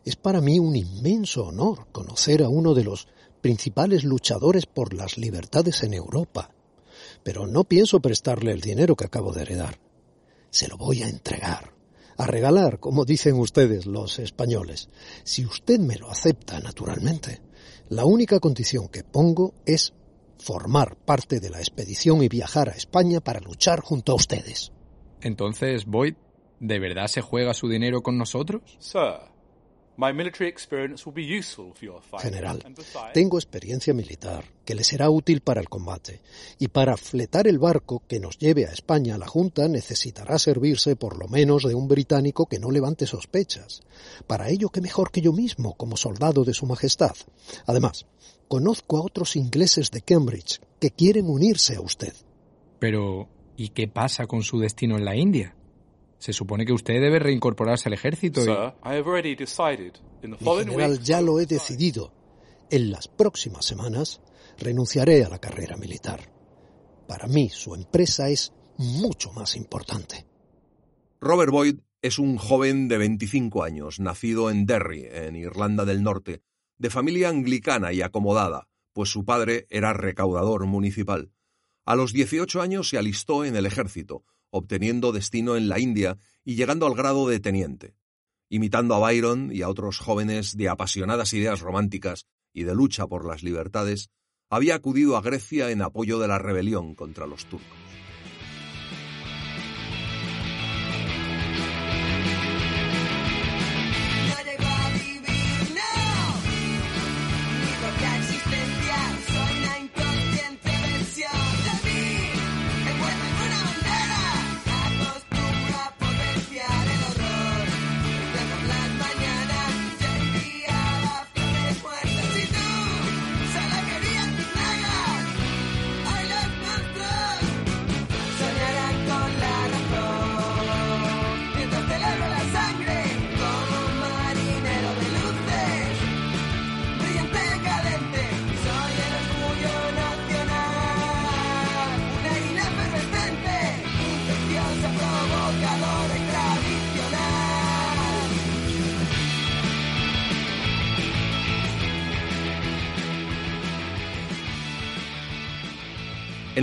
es 0.06 0.16
para 0.16 0.40
mí 0.40 0.58
un 0.58 0.74
inmenso 0.74 1.44
honor 1.48 1.88
conocer 1.92 2.42
a 2.42 2.48
uno 2.48 2.74
de 2.74 2.86
los 2.86 3.10
principales 3.42 4.06
luchadores 4.06 4.66
por 4.66 4.94
las 4.94 5.18
libertades 5.18 5.84
en 5.84 5.94
Europa. 5.94 6.50
Pero 7.24 7.46
no 7.46 7.66
pienso 7.66 8.00
prestarle 8.00 8.54
el 8.54 8.62
dinero 8.62 8.96
que 8.96 9.04
acabo 9.04 9.34
de 9.34 9.42
heredar. 9.42 9.78
Se 10.50 10.70
lo 10.70 10.78
voy 10.78 11.04
a 11.04 11.10
entregar, 11.10 11.74
a 12.16 12.26
regalar, 12.26 12.80
como 12.80 13.04
dicen 13.04 13.36
ustedes 13.36 13.86
los 13.86 14.18
españoles, 14.18 14.88
si 15.26 15.46
usted 15.46 15.80
me 15.80 15.98
lo 15.98 16.10
acepta, 16.10 16.62
naturalmente. 16.62 17.42
La 17.90 18.06
única 18.06 18.40
condición 18.40 18.88
que 18.88 19.04
pongo 19.04 19.56
es 19.66 19.94
formar 20.40 20.96
parte 20.96 21.42
de 21.42 21.50
la 21.50 21.60
expedición 21.60 22.24
y 22.24 22.30
viajar 22.30 22.70
a 22.70 22.78
España 22.78 23.20
para 23.20 23.42
luchar 23.42 23.82
junto 23.82 24.14
a 24.14 24.16
ustedes. 24.16 24.72
Entonces, 25.20 25.86
Boyd, 25.86 26.16
¿de 26.60 26.80
verdad 26.80 27.08
se 27.08 27.22
juega 27.22 27.54
su 27.54 27.70
dinero 27.70 28.02
con 28.02 28.18
nosotros? 28.18 28.62
General, 32.20 32.64
tengo 33.16 33.38
experiencia 33.40 33.96
militar 33.96 34.46
que 34.64 34.76
le 34.76 34.84
será 34.84 35.10
útil 35.10 35.42
para 35.42 35.60
el 35.60 35.70
combate, 35.70 36.22
y 36.60 36.68
para 36.68 36.96
fletar 36.98 37.48
el 37.48 37.58
barco 37.58 38.04
que 38.08 38.20
nos 38.20 38.38
lleve 38.38 38.68
a 38.68 38.72
España 38.72 39.18
la 39.18 39.26
Junta 39.26 39.68
necesitará 39.68 40.38
servirse 40.38 40.96
por 40.96 41.18
lo 41.18 41.28
menos 41.28 41.64
de 41.64 41.74
un 41.74 41.88
británico 41.88 42.46
que 42.46 42.60
no 42.60 42.70
levante 42.70 43.08
sospechas. 43.08 43.82
Para 44.28 44.50
ello, 44.50 44.70
qué 44.70 44.82
mejor 44.82 45.10
que 45.10 45.22
yo 45.22 45.34
mismo 45.34 45.74
como 45.76 45.98
soldado 45.98 46.44
de 46.44 46.54
Su 46.54 46.68
Majestad. 46.68 47.16
Además, 47.66 48.06
conozco 48.48 48.98
a 48.98 49.02
otros 49.02 49.36
ingleses 49.36 49.90
de 49.90 50.02
Cambridge 50.02 50.62
que 50.80 50.92
quieren 50.92 51.28
unirse 51.28 51.76
a 51.76 51.82
usted. 51.82 52.14
Pero, 52.78 53.30
¿y 53.56 53.70
qué 53.70 53.88
pasa 53.88 54.28
con 54.28 54.44
su 54.44 54.60
destino 54.60 54.96
en 54.96 55.06
la 55.06 55.16
India? 55.16 55.56
Se 56.18 56.34
supone 56.34 56.66
que 56.66 56.74
usted 56.74 56.96
debe 56.96 57.20
reincorporarse 57.20 57.90
al 57.90 57.94
ejército. 57.94 58.42
general, 60.58 61.00
ya 61.00 61.22
lo 61.22 61.40
he 61.40 61.46
decidido. 61.46 62.12
En 62.70 62.92
las 62.92 63.08
próximas 63.08 63.66
semanas 63.66 64.22
renunciaré 64.58 65.24
a 65.24 65.30
la 65.30 65.40
carrera 65.40 65.78
militar. 65.78 66.32
Para 67.08 67.28
mí 67.28 67.50
su 67.50 67.76
empresa 67.76 68.30
es 68.30 68.52
mucho 68.78 69.32
más 69.32 69.56
importante. 69.56 70.26
Robert 71.20 71.52
Boyd 71.52 71.80
es 72.02 72.20
un 72.20 72.38
joven 72.38 72.88
de 72.88 72.98
25 72.98 73.64
años, 73.64 74.00
nacido 74.00 74.50
en 74.52 74.66
Derry, 74.66 75.08
en 75.10 75.36
Irlanda 75.36 75.86
del 75.86 76.04
Norte, 76.04 76.42
de 76.78 76.90
familia 76.90 77.30
anglicana 77.30 77.92
y 77.92 78.02
acomodada, 78.02 78.68
pues 78.94 79.10
su 79.10 79.26
padre 79.26 79.66
era 79.70 79.94
recaudador 79.94 80.66
municipal. 80.66 81.32
A 81.86 81.96
los 81.96 82.14
18 82.14 82.62
años 82.62 82.90
se 82.90 82.98
alistó 82.98 83.46
en 83.46 83.56
el 83.56 83.66
ejército, 83.66 84.26
obteniendo 84.50 85.12
destino 85.12 85.56
en 85.56 85.70
la 85.70 85.80
India 85.80 86.18
y 86.44 86.56
llegando 86.56 86.86
al 86.88 86.96
grado 86.96 87.28
de 87.28 87.40
teniente. 87.40 87.96
Imitando 88.50 88.96
a 88.96 89.00
Byron 89.00 89.52
y 89.52 89.62
a 89.62 89.70
otros 89.70 90.00
jóvenes 90.00 90.56
de 90.56 90.70
apasionadas 90.70 91.34
ideas 91.34 91.60
románticas 91.60 92.26
y 92.54 92.64
de 92.64 92.74
lucha 92.74 93.08
por 93.08 93.26
las 93.26 93.44
libertades, 93.44 94.10
había 94.50 94.76
acudido 94.76 95.18
a 95.18 95.22
Grecia 95.22 95.72
en 95.72 95.82
apoyo 95.82 96.20
de 96.20 96.28
la 96.28 96.40
rebelión 96.40 96.96
contra 96.96 97.28
los 97.28 97.46
turcos. 97.46 97.87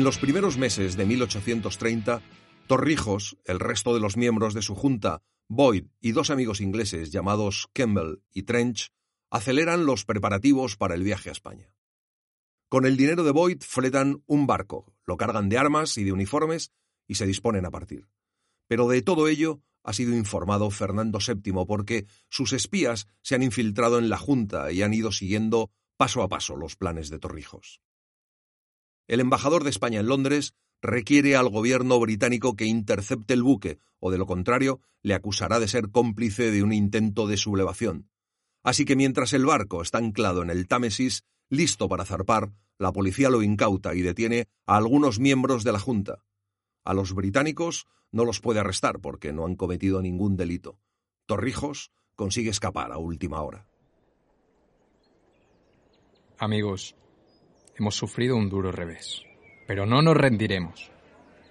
En 0.04 0.06
los 0.06 0.18
primeros 0.18 0.58
meses 0.58 0.98
de 0.98 1.06
1830, 1.06 2.20
Torrijos, 2.66 3.38
el 3.46 3.58
resto 3.58 3.94
de 3.94 4.00
los 4.00 4.18
miembros 4.18 4.52
de 4.52 4.60
su 4.60 4.74
junta, 4.74 5.22
Boyd 5.48 5.86
y 5.98 6.12
dos 6.12 6.28
amigos 6.28 6.60
ingleses 6.60 7.10
llamados 7.10 7.70
Campbell 7.72 8.20
y 8.30 8.42
Trench, 8.42 8.92
aceleran 9.30 9.86
los 9.86 10.04
preparativos 10.04 10.76
para 10.76 10.94
el 10.94 11.02
viaje 11.04 11.30
a 11.30 11.32
España. 11.32 11.74
Con 12.68 12.84
el 12.84 12.98
dinero 12.98 13.24
de 13.24 13.30
Boyd 13.30 13.62
fletan 13.62 14.22
un 14.26 14.46
barco, 14.46 14.92
lo 15.06 15.16
cargan 15.16 15.48
de 15.48 15.56
armas 15.56 15.96
y 15.96 16.04
de 16.04 16.12
uniformes 16.12 16.70
y 17.08 17.14
se 17.14 17.24
disponen 17.24 17.64
a 17.64 17.70
partir. 17.70 18.06
Pero 18.68 18.86
de 18.88 19.00
todo 19.00 19.26
ello 19.26 19.62
ha 19.82 19.94
sido 19.94 20.14
informado 20.14 20.70
Fernando 20.70 21.18
VII 21.18 21.64
porque 21.66 22.04
sus 22.28 22.52
espías 22.52 23.06
se 23.22 23.36
han 23.36 23.42
infiltrado 23.42 23.98
en 23.98 24.10
la 24.10 24.18
Junta 24.18 24.70
y 24.70 24.82
han 24.82 24.92
ido 24.92 25.12
siguiendo 25.12 25.70
paso 25.96 26.22
a 26.22 26.28
paso 26.28 26.56
los 26.56 26.76
planes 26.76 27.08
de 27.08 27.18
Torrijos. 27.18 27.80
El 29.06 29.20
embajador 29.20 29.64
de 29.64 29.70
España 29.70 30.00
en 30.00 30.06
Londres 30.06 30.54
requiere 30.80 31.36
al 31.36 31.48
gobierno 31.48 31.98
británico 32.00 32.56
que 32.56 32.66
intercepte 32.66 33.34
el 33.34 33.42
buque, 33.42 33.78
o 34.00 34.10
de 34.10 34.18
lo 34.18 34.26
contrario, 34.26 34.80
le 35.02 35.14
acusará 35.14 35.60
de 35.60 35.68
ser 35.68 35.90
cómplice 35.90 36.50
de 36.50 36.62
un 36.62 36.72
intento 36.72 37.26
de 37.26 37.36
sublevación. 37.36 38.08
Así 38.62 38.84
que 38.84 38.96
mientras 38.96 39.32
el 39.32 39.44
barco 39.44 39.82
está 39.82 39.98
anclado 39.98 40.42
en 40.42 40.50
el 40.50 40.66
Támesis, 40.66 41.24
listo 41.50 41.88
para 41.88 42.04
zarpar, 42.04 42.52
la 42.78 42.92
policía 42.92 43.30
lo 43.30 43.42
incauta 43.42 43.94
y 43.94 44.02
detiene 44.02 44.46
a 44.66 44.76
algunos 44.76 45.20
miembros 45.20 45.64
de 45.64 45.72
la 45.72 45.78
Junta. 45.78 46.24
A 46.84 46.94
los 46.94 47.14
británicos 47.14 47.86
no 48.10 48.24
los 48.24 48.40
puede 48.40 48.60
arrestar 48.60 49.00
porque 49.00 49.32
no 49.32 49.46
han 49.46 49.56
cometido 49.56 50.00
ningún 50.00 50.36
delito. 50.36 50.78
Torrijos 51.26 51.92
consigue 52.14 52.50
escapar 52.50 52.92
a 52.92 52.98
última 52.98 53.42
hora. 53.42 53.66
Amigos, 56.38 56.96
hemos 57.76 57.96
sufrido 57.96 58.36
un 58.36 58.48
duro 58.48 58.72
revés. 58.72 59.22
Pero 59.66 59.86
no 59.86 60.02
nos 60.02 60.16
rendiremos. 60.16 60.90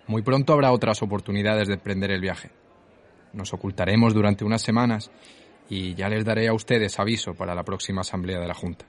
Muy 0.07 0.21
pronto 0.21 0.53
habrá 0.53 0.71
otras 0.71 1.01
oportunidades 1.01 1.67
de 1.67 1.75
emprender 1.75 2.11
el 2.11 2.21
viaje. 2.21 2.51
Nos 3.33 3.53
ocultaremos 3.53 4.13
durante 4.13 4.45
unas 4.45 4.61
semanas 4.61 5.11
y 5.69 5.95
ya 5.95 6.09
les 6.09 6.25
daré 6.25 6.47
a 6.47 6.53
ustedes 6.53 6.99
aviso 6.99 7.33
para 7.33 7.55
la 7.55 7.63
próxima 7.63 8.01
asamblea 8.01 8.39
de 8.39 8.47
la 8.47 8.53
Junta. 8.53 8.85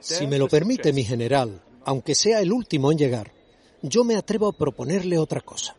Si 0.00 0.26
me 0.26 0.38
lo 0.38 0.48
permite, 0.48 0.92
mi 0.92 1.04
general, 1.04 1.62
aunque 1.84 2.14
sea 2.14 2.40
el 2.40 2.52
último 2.52 2.90
en 2.90 2.98
llegar, 2.98 3.32
yo 3.82 4.04
me 4.04 4.16
atrevo 4.16 4.48
a 4.48 4.52
proponerle 4.52 5.18
otra 5.18 5.40
cosa. 5.40 5.76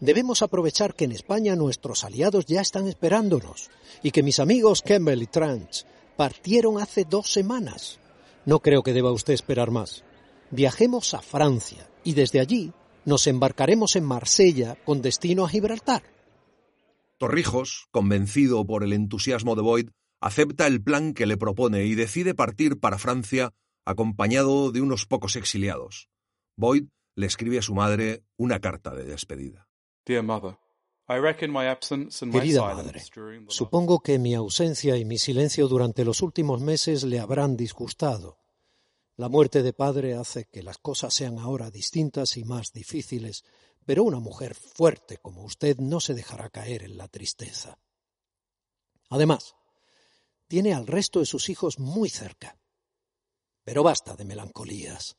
Debemos 0.00 0.42
aprovechar 0.42 0.94
que 0.94 1.04
en 1.04 1.12
España 1.12 1.56
nuestros 1.56 2.04
aliados 2.04 2.46
ya 2.46 2.60
están 2.60 2.86
esperándonos 2.86 3.70
y 4.02 4.10
que 4.10 4.22
mis 4.22 4.38
amigos 4.38 4.82
Campbell 4.82 5.22
y 5.22 5.26
Tranch 5.26 5.84
partieron 6.18 6.82
hace 6.82 7.04
dos 7.04 7.32
semanas. 7.32 8.00
No 8.44 8.58
creo 8.58 8.82
que 8.82 8.92
deba 8.92 9.12
usted 9.12 9.34
esperar 9.34 9.70
más. 9.70 10.02
Viajemos 10.50 11.14
a 11.14 11.22
Francia 11.22 11.88
y 12.02 12.14
desde 12.14 12.40
allí 12.40 12.72
nos 13.04 13.28
embarcaremos 13.28 13.94
en 13.94 14.02
Marsella 14.02 14.76
con 14.84 15.00
destino 15.00 15.44
a 15.44 15.48
Gibraltar. 15.48 16.02
Torrijos, 17.18 17.86
convencido 17.92 18.66
por 18.66 18.82
el 18.82 18.94
entusiasmo 18.94 19.54
de 19.54 19.62
Boyd, 19.62 19.90
acepta 20.20 20.66
el 20.66 20.82
plan 20.82 21.14
que 21.14 21.26
le 21.26 21.36
propone 21.36 21.84
y 21.84 21.94
decide 21.94 22.34
partir 22.34 22.80
para 22.80 22.98
Francia 22.98 23.52
acompañado 23.84 24.72
de 24.72 24.80
unos 24.80 25.06
pocos 25.06 25.36
exiliados. 25.36 26.08
Boyd 26.56 26.86
le 27.14 27.26
escribe 27.26 27.58
a 27.58 27.62
su 27.62 27.74
madre 27.74 28.24
una 28.36 28.58
carta 28.58 28.92
de 28.92 29.04
despedida. 29.04 29.68
Dear 30.04 30.24
mother, 30.24 30.58
Querida 32.30 32.62
madre, 32.62 33.02
supongo 33.48 34.00
que 34.00 34.18
mi 34.18 34.34
ausencia 34.34 34.96
y 34.96 35.06
mi 35.06 35.16
silencio 35.16 35.66
durante 35.66 36.04
los 36.04 36.20
últimos 36.20 36.60
meses 36.60 37.04
le 37.04 37.18
habrán 37.18 37.56
disgustado. 37.56 38.38
La 39.16 39.28
muerte 39.28 39.62
de 39.62 39.72
padre 39.72 40.14
hace 40.14 40.44
que 40.44 40.62
las 40.62 40.76
cosas 40.78 41.14
sean 41.14 41.38
ahora 41.38 41.70
distintas 41.70 42.36
y 42.36 42.44
más 42.44 42.72
difíciles, 42.72 43.44
pero 43.86 44.04
una 44.04 44.20
mujer 44.20 44.54
fuerte 44.54 45.16
como 45.16 45.44
usted 45.44 45.78
no 45.78 45.98
se 45.98 46.12
dejará 46.14 46.50
caer 46.50 46.82
en 46.82 46.98
la 46.98 47.08
tristeza. 47.08 47.78
Además, 49.08 49.54
tiene 50.46 50.74
al 50.74 50.86
resto 50.86 51.20
de 51.20 51.26
sus 51.26 51.48
hijos 51.48 51.78
muy 51.78 52.10
cerca. 52.10 52.58
Pero 53.64 53.82
basta 53.82 54.14
de 54.14 54.24
melancolías. 54.24 55.16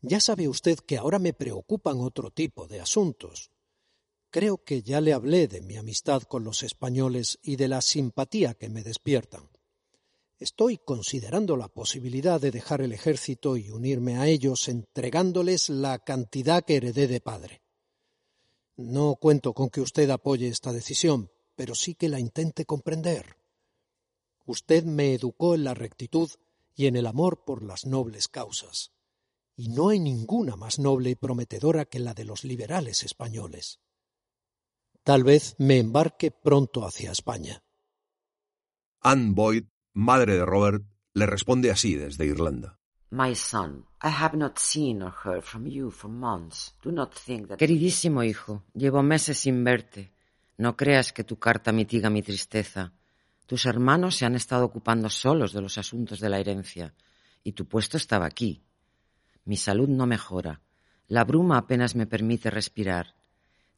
Ya 0.00 0.18
sabe 0.18 0.48
usted 0.48 0.78
que 0.80 0.98
ahora 0.98 1.18
me 1.18 1.32
preocupan 1.32 2.00
otro 2.00 2.30
tipo 2.30 2.66
de 2.66 2.80
asuntos. 2.80 3.51
Creo 4.32 4.64
que 4.64 4.82
ya 4.82 5.02
le 5.02 5.12
hablé 5.12 5.46
de 5.46 5.60
mi 5.60 5.76
amistad 5.76 6.22
con 6.22 6.42
los 6.42 6.62
españoles 6.62 7.38
y 7.42 7.56
de 7.56 7.68
la 7.68 7.82
simpatía 7.82 8.54
que 8.54 8.70
me 8.70 8.82
despiertan. 8.82 9.50
Estoy 10.38 10.78
considerando 10.78 11.54
la 11.54 11.68
posibilidad 11.68 12.40
de 12.40 12.50
dejar 12.50 12.80
el 12.80 12.94
ejército 12.94 13.58
y 13.58 13.68
unirme 13.68 14.16
a 14.16 14.26
ellos 14.26 14.68
entregándoles 14.68 15.68
la 15.68 15.98
cantidad 15.98 16.64
que 16.64 16.76
heredé 16.76 17.08
de 17.08 17.20
padre. 17.20 17.60
No 18.74 19.16
cuento 19.16 19.52
con 19.52 19.68
que 19.68 19.82
usted 19.82 20.08
apoye 20.08 20.48
esta 20.48 20.72
decisión, 20.72 21.30
pero 21.54 21.74
sí 21.74 21.94
que 21.94 22.08
la 22.08 22.18
intente 22.18 22.64
comprender. 22.64 23.36
Usted 24.46 24.84
me 24.84 25.12
educó 25.12 25.54
en 25.54 25.64
la 25.64 25.74
rectitud 25.74 26.30
y 26.74 26.86
en 26.86 26.96
el 26.96 27.06
amor 27.06 27.44
por 27.44 27.62
las 27.62 27.84
nobles 27.84 28.28
causas, 28.28 28.92
y 29.56 29.68
no 29.68 29.90
hay 29.90 30.00
ninguna 30.00 30.56
más 30.56 30.78
noble 30.78 31.10
y 31.10 31.16
prometedora 31.16 31.84
que 31.84 31.98
la 31.98 32.14
de 32.14 32.24
los 32.24 32.44
liberales 32.44 33.04
españoles. 33.04 33.78
Tal 35.04 35.24
vez 35.24 35.56
me 35.58 35.78
embarque 35.78 36.30
pronto 36.30 36.86
hacia 36.86 37.10
España. 37.10 37.62
Anne 39.00 39.32
Boyd, 39.34 39.64
madre 39.94 40.36
de 40.36 40.46
Robert, 40.46 40.84
le 41.12 41.26
responde 41.26 41.72
así 41.72 41.96
desde 41.96 42.24
Irlanda. 42.24 42.78
My 43.10 43.34
son, 43.34 43.86
I 44.02 44.08
have 44.08 44.36
not 44.38 44.58
seen 44.58 45.02
or 45.02 45.12
heard 45.24 45.42
from 45.42 45.66
you 45.66 45.90
for 45.90 46.08
months. 46.08 46.74
Do 46.82 46.92
not 46.92 47.12
think 47.14 47.48
that... 47.48 47.58
Queridísimo 47.58 48.22
hijo, 48.22 48.64
llevo 48.74 49.02
meses 49.02 49.38
sin 49.38 49.64
verte. 49.64 50.12
No 50.56 50.76
creas 50.76 51.12
que 51.12 51.24
tu 51.24 51.36
carta 51.36 51.72
mitiga 51.72 52.08
mi 52.08 52.22
tristeza. 52.22 52.92
Tus 53.46 53.66
hermanos 53.66 54.14
se 54.16 54.24
han 54.24 54.36
estado 54.36 54.64
ocupando 54.64 55.10
solos 55.10 55.52
de 55.52 55.60
los 55.60 55.78
asuntos 55.78 56.20
de 56.20 56.28
la 56.28 56.38
herencia, 56.38 56.94
y 57.42 57.52
tu 57.52 57.66
puesto 57.66 57.96
estaba 57.96 58.26
aquí. 58.26 58.62
Mi 59.44 59.56
salud 59.56 59.88
no 59.88 60.06
mejora. 60.06 60.60
La 61.08 61.24
bruma 61.24 61.58
apenas 61.58 61.96
me 61.96 62.06
permite 62.06 62.50
respirar. 62.50 63.14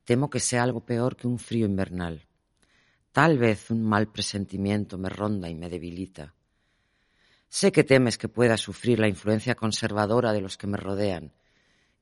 Temo 0.05 0.29
que 0.29 0.41
sea 0.41 0.63
algo 0.63 0.85
peor 0.85 1.17
que 1.17 1.27
un 1.27 1.39
frío 1.39 1.67
invernal. 1.67 2.27
Tal 3.13 3.39
vez 3.39 3.71
un 3.71 3.83
mal 3.83 4.09
presentimiento 4.09 4.99
me 4.99 5.09
ronda 5.09 5.49
y 5.49 5.55
me 5.55 5.71
debilita. 5.71 6.35
Sé 7.49 7.71
que 7.73 7.85
temes 7.85 8.19
que 8.19 8.29
pueda 8.29 8.57
sufrir 8.57 8.99
la 8.99 9.09
influencia 9.09 9.55
conservadora 9.55 10.33
de 10.33 10.41
los 10.41 10.57
que 10.57 10.67
me 10.67 10.77
rodean. 10.77 11.33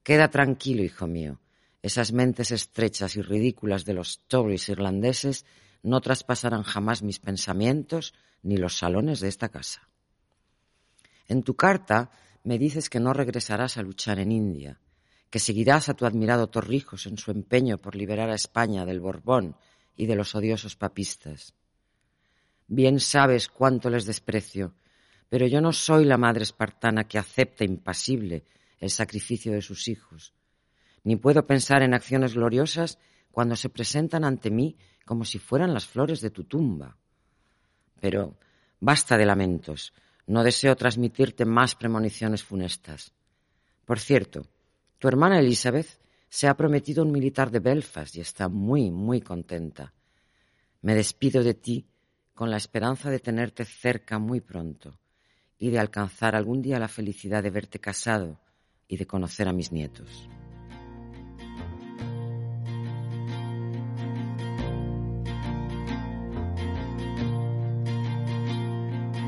Queda 0.02 0.28
tranquilo, 0.30 0.82
hijo 0.82 1.06
mío. 1.06 1.40
Esas 1.82 2.12
mentes 2.12 2.50
estrechas 2.50 3.16
y 3.16 3.22
ridículas 3.22 3.84
de 3.84 3.92
los 3.92 4.20
Tories 4.26 4.68
irlandeses 4.68 5.44
no 5.82 6.00
traspasarán 6.00 6.62
jamás 6.62 7.02
mis 7.02 7.18
pensamientos 7.18 8.14
ni 8.42 8.56
los 8.56 8.78
salones 8.78 9.20
de 9.20 9.28
esta 9.28 9.48
casa. 9.48 9.88
En 11.28 11.42
tu 11.42 11.54
carta 11.54 12.10
me 12.44 12.58
dices 12.58 12.88
que 12.88 13.00
no 13.00 13.12
regresarás 13.12 13.76
a 13.76 13.82
luchar 13.82 14.18
en 14.18 14.32
India, 14.32 14.80
que 15.32 15.38
seguirás 15.38 15.88
a 15.88 15.94
tu 15.94 16.04
admirado 16.04 16.50
Torrijos 16.50 17.06
en 17.06 17.16
su 17.16 17.30
empeño 17.30 17.78
por 17.78 17.96
liberar 17.96 18.28
a 18.28 18.34
España 18.34 18.84
del 18.84 19.00
Borbón 19.00 19.56
y 19.96 20.04
de 20.04 20.14
los 20.14 20.34
odiosos 20.34 20.76
papistas. 20.76 21.54
Bien 22.68 23.00
sabes 23.00 23.48
cuánto 23.48 23.88
les 23.88 24.04
desprecio, 24.04 24.74
pero 25.30 25.46
yo 25.46 25.62
no 25.62 25.72
soy 25.72 26.04
la 26.04 26.18
madre 26.18 26.42
espartana 26.42 27.04
que 27.04 27.16
acepta 27.16 27.64
impasible 27.64 28.44
el 28.78 28.90
sacrificio 28.90 29.52
de 29.52 29.62
sus 29.62 29.88
hijos, 29.88 30.34
ni 31.02 31.16
puedo 31.16 31.46
pensar 31.46 31.82
en 31.82 31.94
acciones 31.94 32.34
gloriosas 32.34 32.98
cuando 33.30 33.56
se 33.56 33.70
presentan 33.70 34.24
ante 34.24 34.50
mí 34.50 34.76
como 35.06 35.24
si 35.24 35.38
fueran 35.38 35.72
las 35.72 35.86
flores 35.86 36.20
de 36.20 36.28
tu 36.28 36.44
tumba. 36.44 36.98
Pero 38.00 38.36
basta 38.80 39.16
de 39.16 39.24
lamentos, 39.24 39.94
no 40.26 40.44
deseo 40.44 40.76
transmitirte 40.76 41.46
más 41.46 41.74
premoniciones 41.74 42.44
funestas. 42.44 43.14
Por 43.86 43.98
cierto, 43.98 44.46
tu 45.02 45.08
hermana 45.08 45.40
Elizabeth 45.40 45.98
se 46.28 46.46
ha 46.46 46.56
prometido 46.56 47.02
un 47.02 47.10
militar 47.10 47.50
de 47.50 47.58
Belfast 47.58 48.14
y 48.14 48.20
está 48.20 48.48
muy, 48.48 48.92
muy 48.92 49.20
contenta. 49.20 49.92
Me 50.80 50.94
despido 50.94 51.42
de 51.42 51.54
ti 51.54 51.88
con 52.34 52.52
la 52.52 52.56
esperanza 52.56 53.10
de 53.10 53.18
tenerte 53.18 53.64
cerca 53.64 54.20
muy 54.20 54.40
pronto 54.40 55.00
y 55.58 55.70
de 55.70 55.80
alcanzar 55.80 56.36
algún 56.36 56.62
día 56.62 56.78
la 56.78 56.86
felicidad 56.86 57.42
de 57.42 57.50
verte 57.50 57.80
casado 57.80 58.38
y 58.86 58.96
de 58.96 59.04
conocer 59.04 59.48
a 59.48 59.52
mis 59.52 59.72
nietos. 59.72 60.28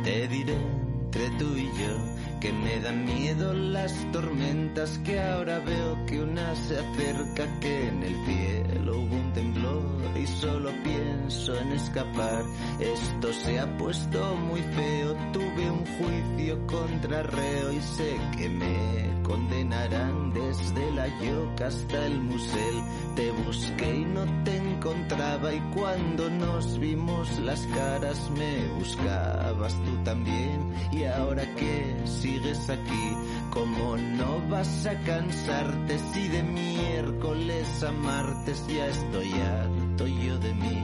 Te 0.05 0.29
diré 0.29 0.55
entre 0.55 1.31
tú 1.31 1.57
y 1.57 1.67
yo 1.81 2.14
que 2.45 2.53
me 2.53 2.79
dan 2.81 3.07
miedo 3.07 3.55
las 3.55 4.13
tormentas 4.13 4.99
que 4.99 5.19
ahora 5.19 5.61
veo 5.61 6.05
que 6.05 6.21
una 6.21 6.55
se 6.55 6.79
acerca 6.79 7.59
que 7.59 7.89
en 7.89 8.03
el 8.03 8.15
cielo 8.27 8.99
hubo 8.99 9.17
un 9.17 9.33
temblor 9.33 9.85
y 10.15 10.27
solo 10.27 10.71
pienso 10.83 11.57
en 11.59 11.73
escapar. 11.73 12.45
Esto 12.79 13.33
se 13.33 13.59
ha 13.59 13.79
puesto 13.79 14.37
muy 14.37 14.61
feo, 14.61 15.17
tuve 15.33 15.71
un 15.71 15.87
juicio 15.87 16.67
contra 16.67 17.23
reo 17.23 17.73
y 17.73 17.81
sé 17.81 18.15
que 18.37 18.49
me 18.51 19.23
condenarán 19.23 20.31
desde 20.35 20.93
la 20.93 21.09
yoca 21.21 21.69
hasta 21.69 22.07
el 22.07 22.21
musel. 22.21 22.83
Te 23.17 23.31
busqué 23.31 23.97
y 23.97 24.05
no 24.05 24.45
te 24.45 24.57
encontraba 24.57 25.55
y 25.55 25.61
cuando 25.75 26.29
nos 26.29 26.79
vimos 26.79 27.39
las 27.41 27.67
caras 27.69 28.31
me 28.33 28.69
buscabas 28.79 29.75
tú 29.83 30.05
también 30.05 30.75
y 30.93 31.05
ahora 31.05 31.43
que 31.55 31.97
sigues 32.35 32.71
aquí. 32.71 33.17
Como 33.51 33.97
no 33.97 34.49
vas 34.49 34.87
a 34.87 34.99
cansarte 35.01 35.99
si 36.13 36.29
de 36.29 36.43
miércoles 36.43 37.83
a 37.85 37.93
martes 37.93 38.67
ya 38.67 38.87
estoy 38.89 39.31
harto 39.33 40.07
yo 40.07 40.39
de 40.39 40.55
mí 40.55 40.83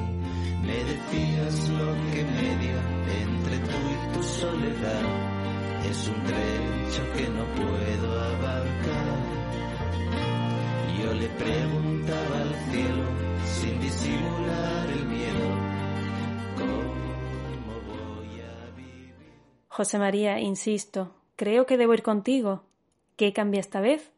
me 0.63 0.85
decías 0.85 1.69
lo 1.71 1.95
que 2.13 2.23
media 2.25 2.79
entre 3.23 3.59
tú 3.59 3.79
y 3.95 4.15
tu 4.15 4.23
soledad. 4.23 5.03
Es 5.91 6.07
un 6.07 6.23
trecho 6.23 7.03
que 7.17 7.29
no 7.29 7.45
puedo 7.55 8.21
abarcar. 8.21 9.17
Yo 11.03 11.15
le 11.15 11.29
preguntaba 11.29 12.37
al 12.43 12.55
cielo 12.71 13.05
sin 13.45 13.81
disimular 13.81 14.91
el 14.91 15.05
miedo 15.07 15.47
cómo 16.59 17.01
José 19.69 19.99
María, 19.99 20.39
insisto, 20.41 21.20
creo 21.41 21.65
que 21.65 21.79
debo 21.79 21.95
ir 21.95 22.03
contigo. 22.03 22.65
¿Qué 23.17 23.33
cambia 23.33 23.61
esta 23.61 23.81
vez? 23.81 24.13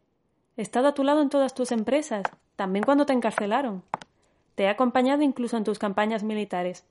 He 0.56 0.62
estado 0.62 0.88
a 0.88 0.94
tu 0.94 1.04
lado 1.04 1.22
en 1.22 1.28
todas 1.28 1.54
tus 1.54 1.70
empresas, 1.70 2.24
también 2.56 2.85
cuando 2.85 3.06
te 3.06 3.12
encarcelaron. 3.12 3.85
Te 4.56 4.64
he 4.64 4.68
acompañado 4.68 5.22
incluso 5.22 5.56
en 5.56 5.62
tus 5.62 5.78
campañas 5.78 6.24
militares. 6.24 6.85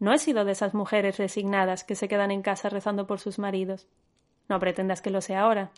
No 0.00 0.14
he 0.14 0.18
sido 0.18 0.46
de 0.46 0.52
esas 0.52 0.72
mujeres 0.72 1.18
resignadas 1.18 1.84
que 1.84 1.96
se 1.96 2.08
quedan 2.08 2.30
en 2.30 2.40
casa 2.40 2.70
rezando 2.70 3.06
por 3.06 3.20
sus 3.20 3.38
maridos. 3.38 3.86
No 4.48 4.58
pretendas 4.58 5.02
que 5.02 5.10
lo 5.10 5.20
sea 5.20 5.42
ahora. 5.42 5.70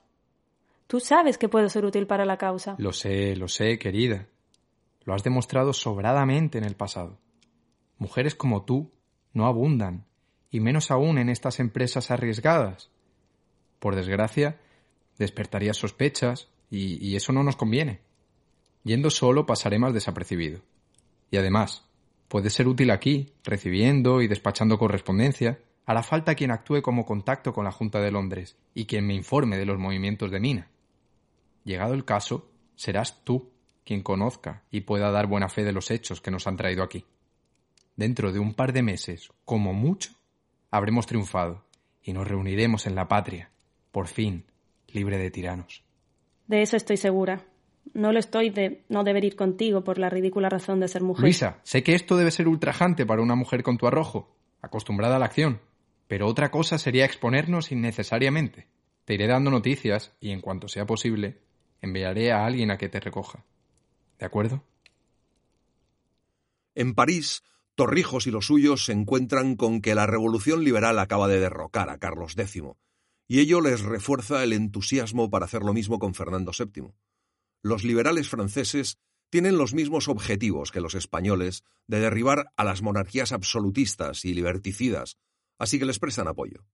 Tú 0.86 1.00
sabes 1.00 1.36
que 1.36 1.48
puedo 1.48 1.68
ser 1.68 1.84
útil 1.84 2.06
para 2.06 2.24
la 2.24 2.36
causa. 2.36 2.76
Lo 2.78 2.92
sé, 2.92 3.34
lo 3.34 3.48
sé, 3.48 3.76
querida. 3.76 4.28
Lo 5.02 5.14
has 5.14 5.24
demostrado 5.24 5.72
sobradamente 5.72 6.58
en 6.58 6.64
el 6.64 6.76
pasado. 6.76 7.18
Mujeres 7.98 8.36
como 8.36 8.64
tú 8.64 8.92
no 9.32 9.46
abundan, 9.46 10.04
y 10.48 10.60
menos 10.60 10.92
aún 10.92 11.18
en 11.18 11.28
estas 11.28 11.58
empresas 11.58 12.12
arriesgadas. 12.12 12.92
Por 13.78 13.94
desgracia, 13.94 14.60
despertarías 15.18 15.76
sospechas, 15.76 16.48
y, 16.70 17.16
eso 17.16 17.32
no 17.32 17.42
nos 17.42 17.56
conviene. 17.56 18.00
Yendo 18.84 19.10
solo 19.10 19.46
pasaré 19.46 19.78
más 19.78 19.94
desapercibido. 19.94 20.60
Y 21.30 21.36
además, 21.36 21.84
puede 22.28 22.50
ser 22.50 22.68
útil 22.68 22.90
aquí, 22.90 23.32
recibiendo 23.44 24.22
y 24.22 24.28
despachando 24.28 24.78
correspondencia. 24.78 25.60
Hará 25.84 26.02
falta 26.02 26.34
quien 26.34 26.50
actúe 26.50 26.82
como 26.82 27.04
contacto 27.04 27.52
con 27.52 27.64
la 27.64 27.72
Junta 27.72 28.00
de 28.00 28.10
Londres 28.10 28.56
y 28.74 28.86
quien 28.86 29.06
me 29.06 29.14
informe 29.14 29.56
de 29.56 29.66
los 29.66 29.78
movimientos 29.78 30.30
de 30.30 30.40
Mina. 30.40 30.70
Llegado 31.64 31.94
el 31.94 32.04
caso, 32.04 32.50
serás 32.74 33.24
tú 33.24 33.50
quien 33.84 34.02
conozca 34.02 34.64
y 34.70 34.80
pueda 34.80 35.10
dar 35.12 35.28
buena 35.28 35.48
fe 35.48 35.62
de 35.62 35.72
los 35.72 35.90
hechos 35.90 36.20
que 36.20 36.32
nos 36.32 36.46
han 36.46 36.56
traído 36.56 36.82
aquí. 36.82 37.04
Dentro 37.94 38.32
de 38.32 38.40
un 38.40 38.54
par 38.54 38.72
de 38.72 38.82
meses, 38.82 39.30
como 39.44 39.72
mucho, 39.72 40.12
habremos 40.70 41.06
triunfado 41.06 41.64
y 42.02 42.12
nos 42.12 42.26
reuniremos 42.26 42.86
en 42.86 42.96
la 42.96 43.08
patria, 43.08 43.50
por 43.96 44.08
fin, 44.08 44.44
libre 44.88 45.16
de 45.16 45.30
tiranos. 45.30 45.82
De 46.48 46.60
eso 46.60 46.76
estoy 46.76 46.98
segura. 46.98 47.46
No 47.94 48.12
lo 48.12 48.18
estoy 48.18 48.50
de 48.50 48.84
no 48.90 49.04
deber 49.04 49.24
ir 49.24 49.36
contigo 49.36 49.84
por 49.84 49.96
la 49.96 50.10
ridícula 50.10 50.50
razón 50.50 50.80
de 50.80 50.88
ser 50.88 51.02
mujer. 51.02 51.22
Luisa, 51.22 51.60
sé 51.62 51.82
que 51.82 51.94
esto 51.94 52.18
debe 52.18 52.30
ser 52.30 52.46
ultrajante 52.46 53.06
para 53.06 53.22
una 53.22 53.36
mujer 53.36 53.62
con 53.62 53.78
tu 53.78 53.86
arrojo, 53.86 54.36
acostumbrada 54.60 55.16
a 55.16 55.18
la 55.18 55.24
acción, 55.24 55.62
pero 56.08 56.26
otra 56.26 56.50
cosa 56.50 56.76
sería 56.76 57.06
exponernos 57.06 57.72
innecesariamente. 57.72 58.66
Te 59.06 59.14
iré 59.14 59.28
dando 59.28 59.50
noticias 59.50 60.14
y, 60.20 60.30
en 60.30 60.42
cuanto 60.42 60.68
sea 60.68 60.84
posible, 60.84 61.38
enviaré 61.80 62.32
a 62.32 62.44
alguien 62.44 62.70
a 62.70 62.76
que 62.76 62.90
te 62.90 63.00
recoja. 63.00 63.46
¿De 64.18 64.26
acuerdo? 64.26 64.62
En 66.74 66.94
París, 66.94 67.44
Torrijos 67.74 68.26
y 68.26 68.30
los 68.30 68.48
suyos 68.48 68.84
se 68.84 68.92
encuentran 68.92 69.56
con 69.56 69.80
que 69.80 69.94
la 69.94 70.04
revolución 70.04 70.64
liberal 70.64 70.98
acaba 70.98 71.28
de 71.28 71.40
derrocar 71.40 71.88
a 71.88 71.96
Carlos 71.96 72.34
X, 72.36 72.62
y 73.28 73.40
ello 73.40 73.60
les 73.60 73.82
refuerza 73.82 74.42
el 74.42 74.52
entusiasmo 74.52 75.30
para 75.30 75.46
hacer 75.46 75.62
lo 75.62 75.72
mismo 75.72 75.98
con 75.98 76.14
Fernando 76.14 76.52
VII. 76.56 76.92
Los 77.62 77.84
liberales 77.84 78.28
franceses 78.28 78.98
tienen 79.30 79.58
los 79.58 79.74
mismos 79.74 80.08
objetivos 80.08 80.70
que 80.70 80.80
los 80.80 80.94
españoles 80.94 81.64
de 81.86 82.00
derribar 82.00 82.52
a 82.56 82.64
las 82.64 82.82
monarquías 82.82 83.32
absolutistas 83.32 84.24
y 84.24 84.34
liberticidas, 84.34 85.18
así 85.58 85.78
que 85.78 85.84
les 85.84 85.98
prestan 85.98 86.28
apoyo. 86.28 86.64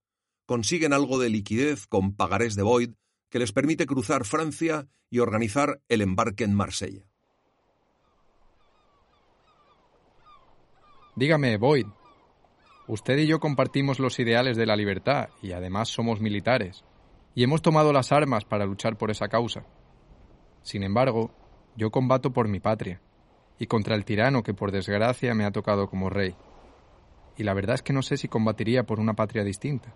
Consiguen 0.46 0.92
algo 0.92 1.18
de 1.18 1.30
liquidez 1.30 1.86
con 1.86 2.14
pagarés 2.14 2.54
de 2.54 2.62
Boyd 2.62 2.90
que 3.30 3.38
les 3.38 3.52
permite 3.52 3.86
cruzar 3.86 4.26
Francia 4.26 4.88
y 5.08 5.20
organizar 5.20 5.80
el 5.88 6.02
embarque 6.02 6.44
en 6.44 6.54
Marsella. 6.54 7.08
Dígame, 11.16 11.56
Boyd. 11.56 11.86
Usted 12.88 13.18
y 13.18 13.26
yo 13.26 13.38
compartimos 13.38 14.00
los 14.00 14.18
ideales 14.18 14.56
de 14.56 14.66
la 14.66 14.76
libertad 14.76 15.28
y 15.40 15.52
además 15.52 15.88
somos 15.88 16.20
militares. 16.20 16.84
Y 17.34 17.44
hemos 17.44 17.62
tomado 17.62 17.92
las 17.92 18.12
armas 18.12 18.44
para 18.44 18.66
luchar 18.66 18.98
por 18.98 19.10
esa 19.10 19.28
causa. 19.28 19.64
Sin 20.62 20.82
embargo, 20.82 21.30
yo 21.76 21.90
combato 21.90 22.32
por 22.32 22.48
mi 22.48 22.60
patria 22.60 23.00
y 23.58 23.66
contra 23.66 23.94
el 23.94 24.04
tirano 24.04 24.42
que 24.42 24.54
por 24.54 24.72
desgracia 24.72 25.34
me 25.34 25.44
ha 25.44 25.52
tocado 25.52 25.88
como 25.88 26.10
rey. 26.10 26.34
Y 27.36 27.44
la 27.44 27.54
verdad 27.54 27.76
es 27.76 27.82
que 27.82 27.92
no 27.92 28.02
sé 28.02 28.16
si 28.16 28.28
combatiría 28.28 28.84
por 28.84 29.00
una 29.00 29.14
patria 29.14 29.44
distinta. 29.44 29.94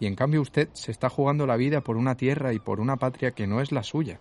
Y 0.00 0.06
en 0.06 0.14
cambio 0.14 0.40
usted 0.40 0.68
se 0.72 0.92
está 0.92 1.08
jugando 1.08 1.46
la 1.46 1.56
vida 1.56 1.80
por 1.82 1.96
una 1.96 2.16
tierra 2.16 2.52
y 2.52 2.60
por 2.60 2.80
una 2.80 2.96
patria 2.96 3.32
que 3.32 3.46
no 3.46 3.60
es 3.60 3.72
la 3.72 3.82
suya. 3.82 4.20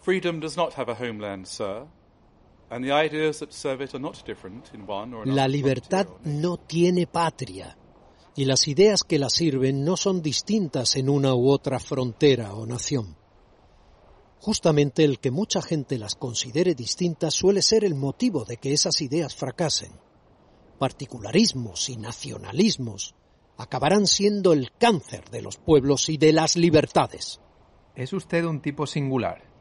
Freedom 0.00 0.40
does 0.40 0.56
not 0.56 0.76
have 0.76 0.90
a 0.90 0.96
homeland, 0.96 1.46
sir. 1.46 1.86
La 5.24 5.48
libertad 5.48 6.06
no 6.24 6.56
tiene 6.56 7.06
patria 7.06 7.76
y 8.34 8.46
las 8.46 8.66
ideas 8.66 9.02
que 9.02 9.18
la 9.18 9.28
sirven 9.28 9.84
no 9.84 9.98
son 9.98 10.22
distintas 10.22 10.96
en 10.96 11.10
una 11.10 11.34
u 11.34 11.50
otra 11.50 11.78
frontera 11.78 12.54
o 12.54 12.64
nación. 12.64 13.16
Justamente 14.38 15.04
el 15.04 15.18
que 15.18 15.30
mucha 15.30 15.60
gente 15.60 15.98
las 15.98 16.14
considere 16.14 16.74
distintas 16.74 17.34
suele 17.34 17.60
ser 17.60 17.84
el 17.84 17.94
motivo 17.94 18.44
de 18.44 18.56
que 18.56 18.72
esas 18.72 19.02
ideas 19.02 19.36
fracasen. 19.36 19.92
Particularismos 20.78 21.90
y 21.90 21.96
nacionalismos 21.98 23.14
acabarán 23.58 24.06
siendo 24.06 24.54
el 24.54 24.72
cáncer 24.78 25.28
de 25.30 25.42
los 25.42 25.58
pueblos 25.58 26.08
y 26.08 26.16
de 26.16 26.32
las 26.32 26.56
libertades. 26.56 27.38
Es 27.94 28.14
usted 28.14 28.44
un 28.44 28.62
tipo 28.62 28.86
singular. 28.86 29.51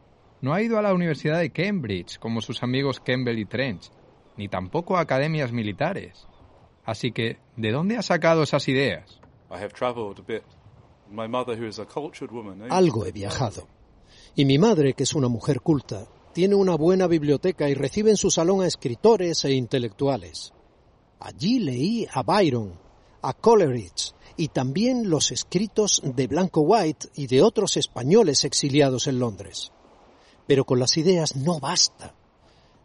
No 0.41 0.53
ha 0.53 0.61
ido 0.61 0.79
a 0.79 0.81
la 0.81 0.93
Universidad 0.93 1.39
de 1.39 1.51
Cambridge 1.51 2.17
como 2.17 2.41
sus 2.41 2.63
amigos 2.63 2.99
Campbell 2.99 3.37
y 3.37 3.45
Trench, 3.45 3.91
ni 4.37 4.47
tampoco 4.47 4.97
a 4.97 5.01
academias 5.01 5.51
militares. 5.51 6.27
Así 6.83 7.11
que, 7.11 7.37
¿de 7.57 7.71
dónde 7.71 7.97
ha 7.97 8.01
sacado 8.01 8.41
esas 8.41 8.67
ideas? 8.67 9.21
Algo 12.71 13.05
he 13.05 13.11
viajado. 13.11 13.67
Y 14.35 14.45
mi 14.45 14.57
madre, 14.57 14.93
que 14.93 15.03
es 15.03 15.13
una 15.13 15.27
mujer 15.27 15.61
culta, 15.61 16.07
tiene 16.33 16.55
una 16.55 16.75
buena 16.75 17.05
biblioteca 17.05 17.69
y 17.69 17.75
recibe 17.75 18.09
en 18.09 18.17
su 18.17 18.31
salón 18.31 18.61
a 18.61 18.67
escritores 18.67 19.45
e 19.45 19.51
intelectuales. 19.51 20.53
Allí 21.19 21.59
leí 21.59 22.07
a 22.11 22.23
Byron, 22.23 22.79
a 23.21 23.33
Coleridge 23.33 24.15
y 24.37 24.47
también 24.47 25.09
los 25.09 25.31
escritos 25.31 26.01
de 26.03 26.25
Blanco 26.25 26.61
White 26.61 27.09
y 27.15 27.27
de 27.27 27.43
otros 27.43 27.77
españoles 27.77 28.43
exiliados 28.43 29.05
en 29.05 29.19
Londres. 29.19 29.71
Pero 30.51 30.65
con 30.65 30.79
las 30.79 30.97
ideas 30.97 31.37
no 31.37 31.61
basta. 31.61 32.13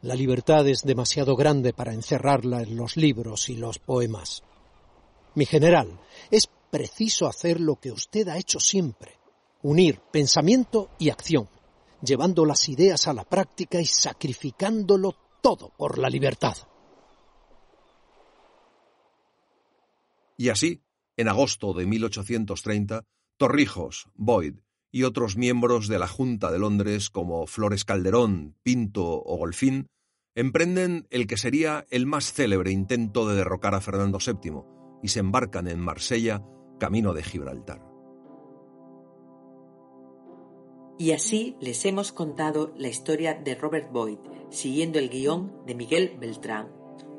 La 0.03 0.15
libertad 0.15 0.69
es 0.69 0.83
demasiado 0.85 1.35
grande 1.35 1.73
para 1.73 1.95
encerrarla 1.95 2.63
en 2.63 2.77
los 2.77 2.97
libros 2.97 3.49
y 3.49 3.57
los 3.57 3.81
poemas. 3.81 4.45
Mi 5.35 5.47
general, 5.47 5.99
es 6.31 6.49
preciso 6.71 7.27
hacer 7.27 7.61
lo 7.61 7.75
que 7.75 7.91
usted 7.91 8.29
ha 8.29 8.39
hecho 8.39 8.61
siempre, 8.61 9.19
unir 9.63 9.99
pensamiento 10.13 10.91
y 11.01 11.11
acción, 11.11 11.49
llevando 12.01 12.45
las 12.45 12.69
ideas 12.69 13.09
a 13.09 13.13
la 13.13 13.25
práctica 13.25 13.81
y 13.81 13.87
sacrificándolo 13.87 15.17
todo 15.43 15.73
por 15.77 15.99
la 15.99 16.09
libertad. 16.09 16.57
Y 20.37 20.51
así, 20.51 20.85
en 21.17 21.27
agosto 21.27 21.73
de 21.73 21.85
1830, 21.85 23.05
Torrijos, 23.37 24.07
Boyd 24.15 24.55
y 24.91 25.03
otros 25.03 25.37
miembros 25.37 25.89
de 25.89 25.99
la 25.99 26.09
Junta 26.09 26.51
de 26.51 26.59
Londres 26.59 27.11
como 27.11 27.47
Flores 27.47 27.85
Calderón, 27.85 28.57
Pinto 28.63 29.05
o 29.05 29.37
Golfín 29.37 29.89
emprenden 30.35 31.07
el 31.11 31.27
que 31.27 31.39
sería 31.39 31.87
el 31.91 32.07
más 32.07 32.33
célebre 32.33 32.71
intento 32.71 33.27
de 33.27 33.37
derrocar 33.37 33.75
a 33.75 33.81
Fernando 33.81 34.19
VII 34.19 34.63
y 35.03 35.09
se 35.09 35.21
embarcan 35.21 35.67
en 35.67 35.81
Marsella 35.81 36.43
camino 36.79 37.15
de 37.15 37.23
Gibraltar. 37.23 37.81
Y 40.99 41.13
así 41.13 41.57
les 41.61 41.85
hemos 41.85 42.13
contado 42.13 42.73
la 42.77 42.89
historia 42.89 43.35
de 43.35 43.55
Robert 43.55 43.91
Boyd, 43.93 44.19
siguiendo 44.51 44.99
el 44.99 45.11
guion 45.11 45.53
de 45.67 45.75
Miguel 45.75 46.17
Beltrán, 46.19 46.69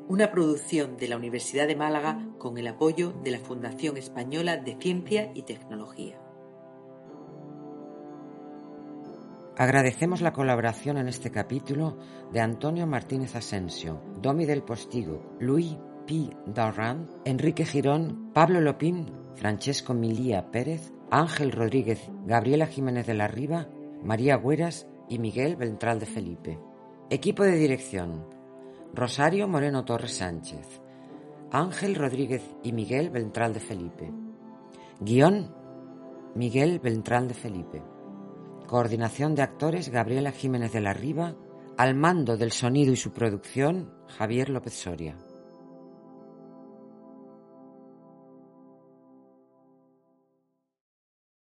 una 0.08 0.30
producción 0.30 0.96
de 0.96 1.08
la 1.08 1.16
Universidad 1.16 1.68
de 1.68 1.76
Málaga 1.76 2.28
con 2.38 2.58
el 2.58 2.66
apoyo 2.66 3.12
de 3.22 3.32
la 3.32 3.38
Fundación 3.38 3.96
Española 3.96 4.56
de 4.56 4.76
Ciencia 4.80 5.30
y 5.34 5.42
Tecnología. 5.42 6.20
Agradecemos 9.58 10.20
la 10.20 10.32
colaboración 10.32 10.98
en 10.98 11.08
este 11.08 11.32
capítulo 11.32 11.98
de 12.32 12.40
Antonio 12.40 12.86
Martínez 12.86 13.34
Asensio, 13.34 14.00
Domi 14.22 14.46
del 14.46 14.62
Postigo, 14.62 15.34
Luis 15.40 15.76
P. 16.06 16.30
Darran, 16.46 17.08
Enrique 17.24 17.66
Girón, 17.66 18.30
Pablo 18.32 18.60
Lopín, 18.60 19.10
Francesco 19.34 19.94
Milía 19.94 20.52
Pérez, 20.52 20.92
Ángel 21.10 21.50
Rodríguez, 21.50 22.08
Gabriela 22.24 22.68
Jiménez 22.68 23.08
de 23.08 23.14
la 23.14 23.26
Riva, 23.26 23.66
María 24.00 24.36
Güeras 24.36 24.86
y 25.08 25.18
Miguel 25.18 25.56
Ventral 25.56 25.98
de 25.98 26.06
Felipe. 26.06 26.60
Equipo 27.10 27.42
de 27.42 27.56
dirección: 27.56 28.28
Rosario 28.94 29.48
Moreno 29.48 29.84
Torres 29.84 30.18
Sánchez, 30.18 30.80
Ángel 31.50 31.96
Rodríguez 31.96 32.48
y 32.62 32.72
Miguel 32.72 33.10
Ventral 33.10 33.54
de 33.54 33.60
Felipe. 33.60 34.12
Guión: 35.00 35.52
Miguel 36.36 36.78
Ventral 36.78 37.26
de 37.26 37.34
Felipe. 37.34 37.97
Coordinación 38.68 39.34
de 39.34 39.40
actores 39.40 39.88
Gabriela 39.88 40.30
Jiménez 40.30 40.72
de 40.74 40.82
la 40.82 40.92
Riva. 40.92 41.34
Al 41.78 41.94
mando 41.94 42.36
del 42.36 42.52
sonido 42.52 42.92
y 42.92 42.96
su 42.96 43.12
producción 43.12 43.90
Javier 44.08 44.50
López 44.50 44.74
Soria. 44.74 45.16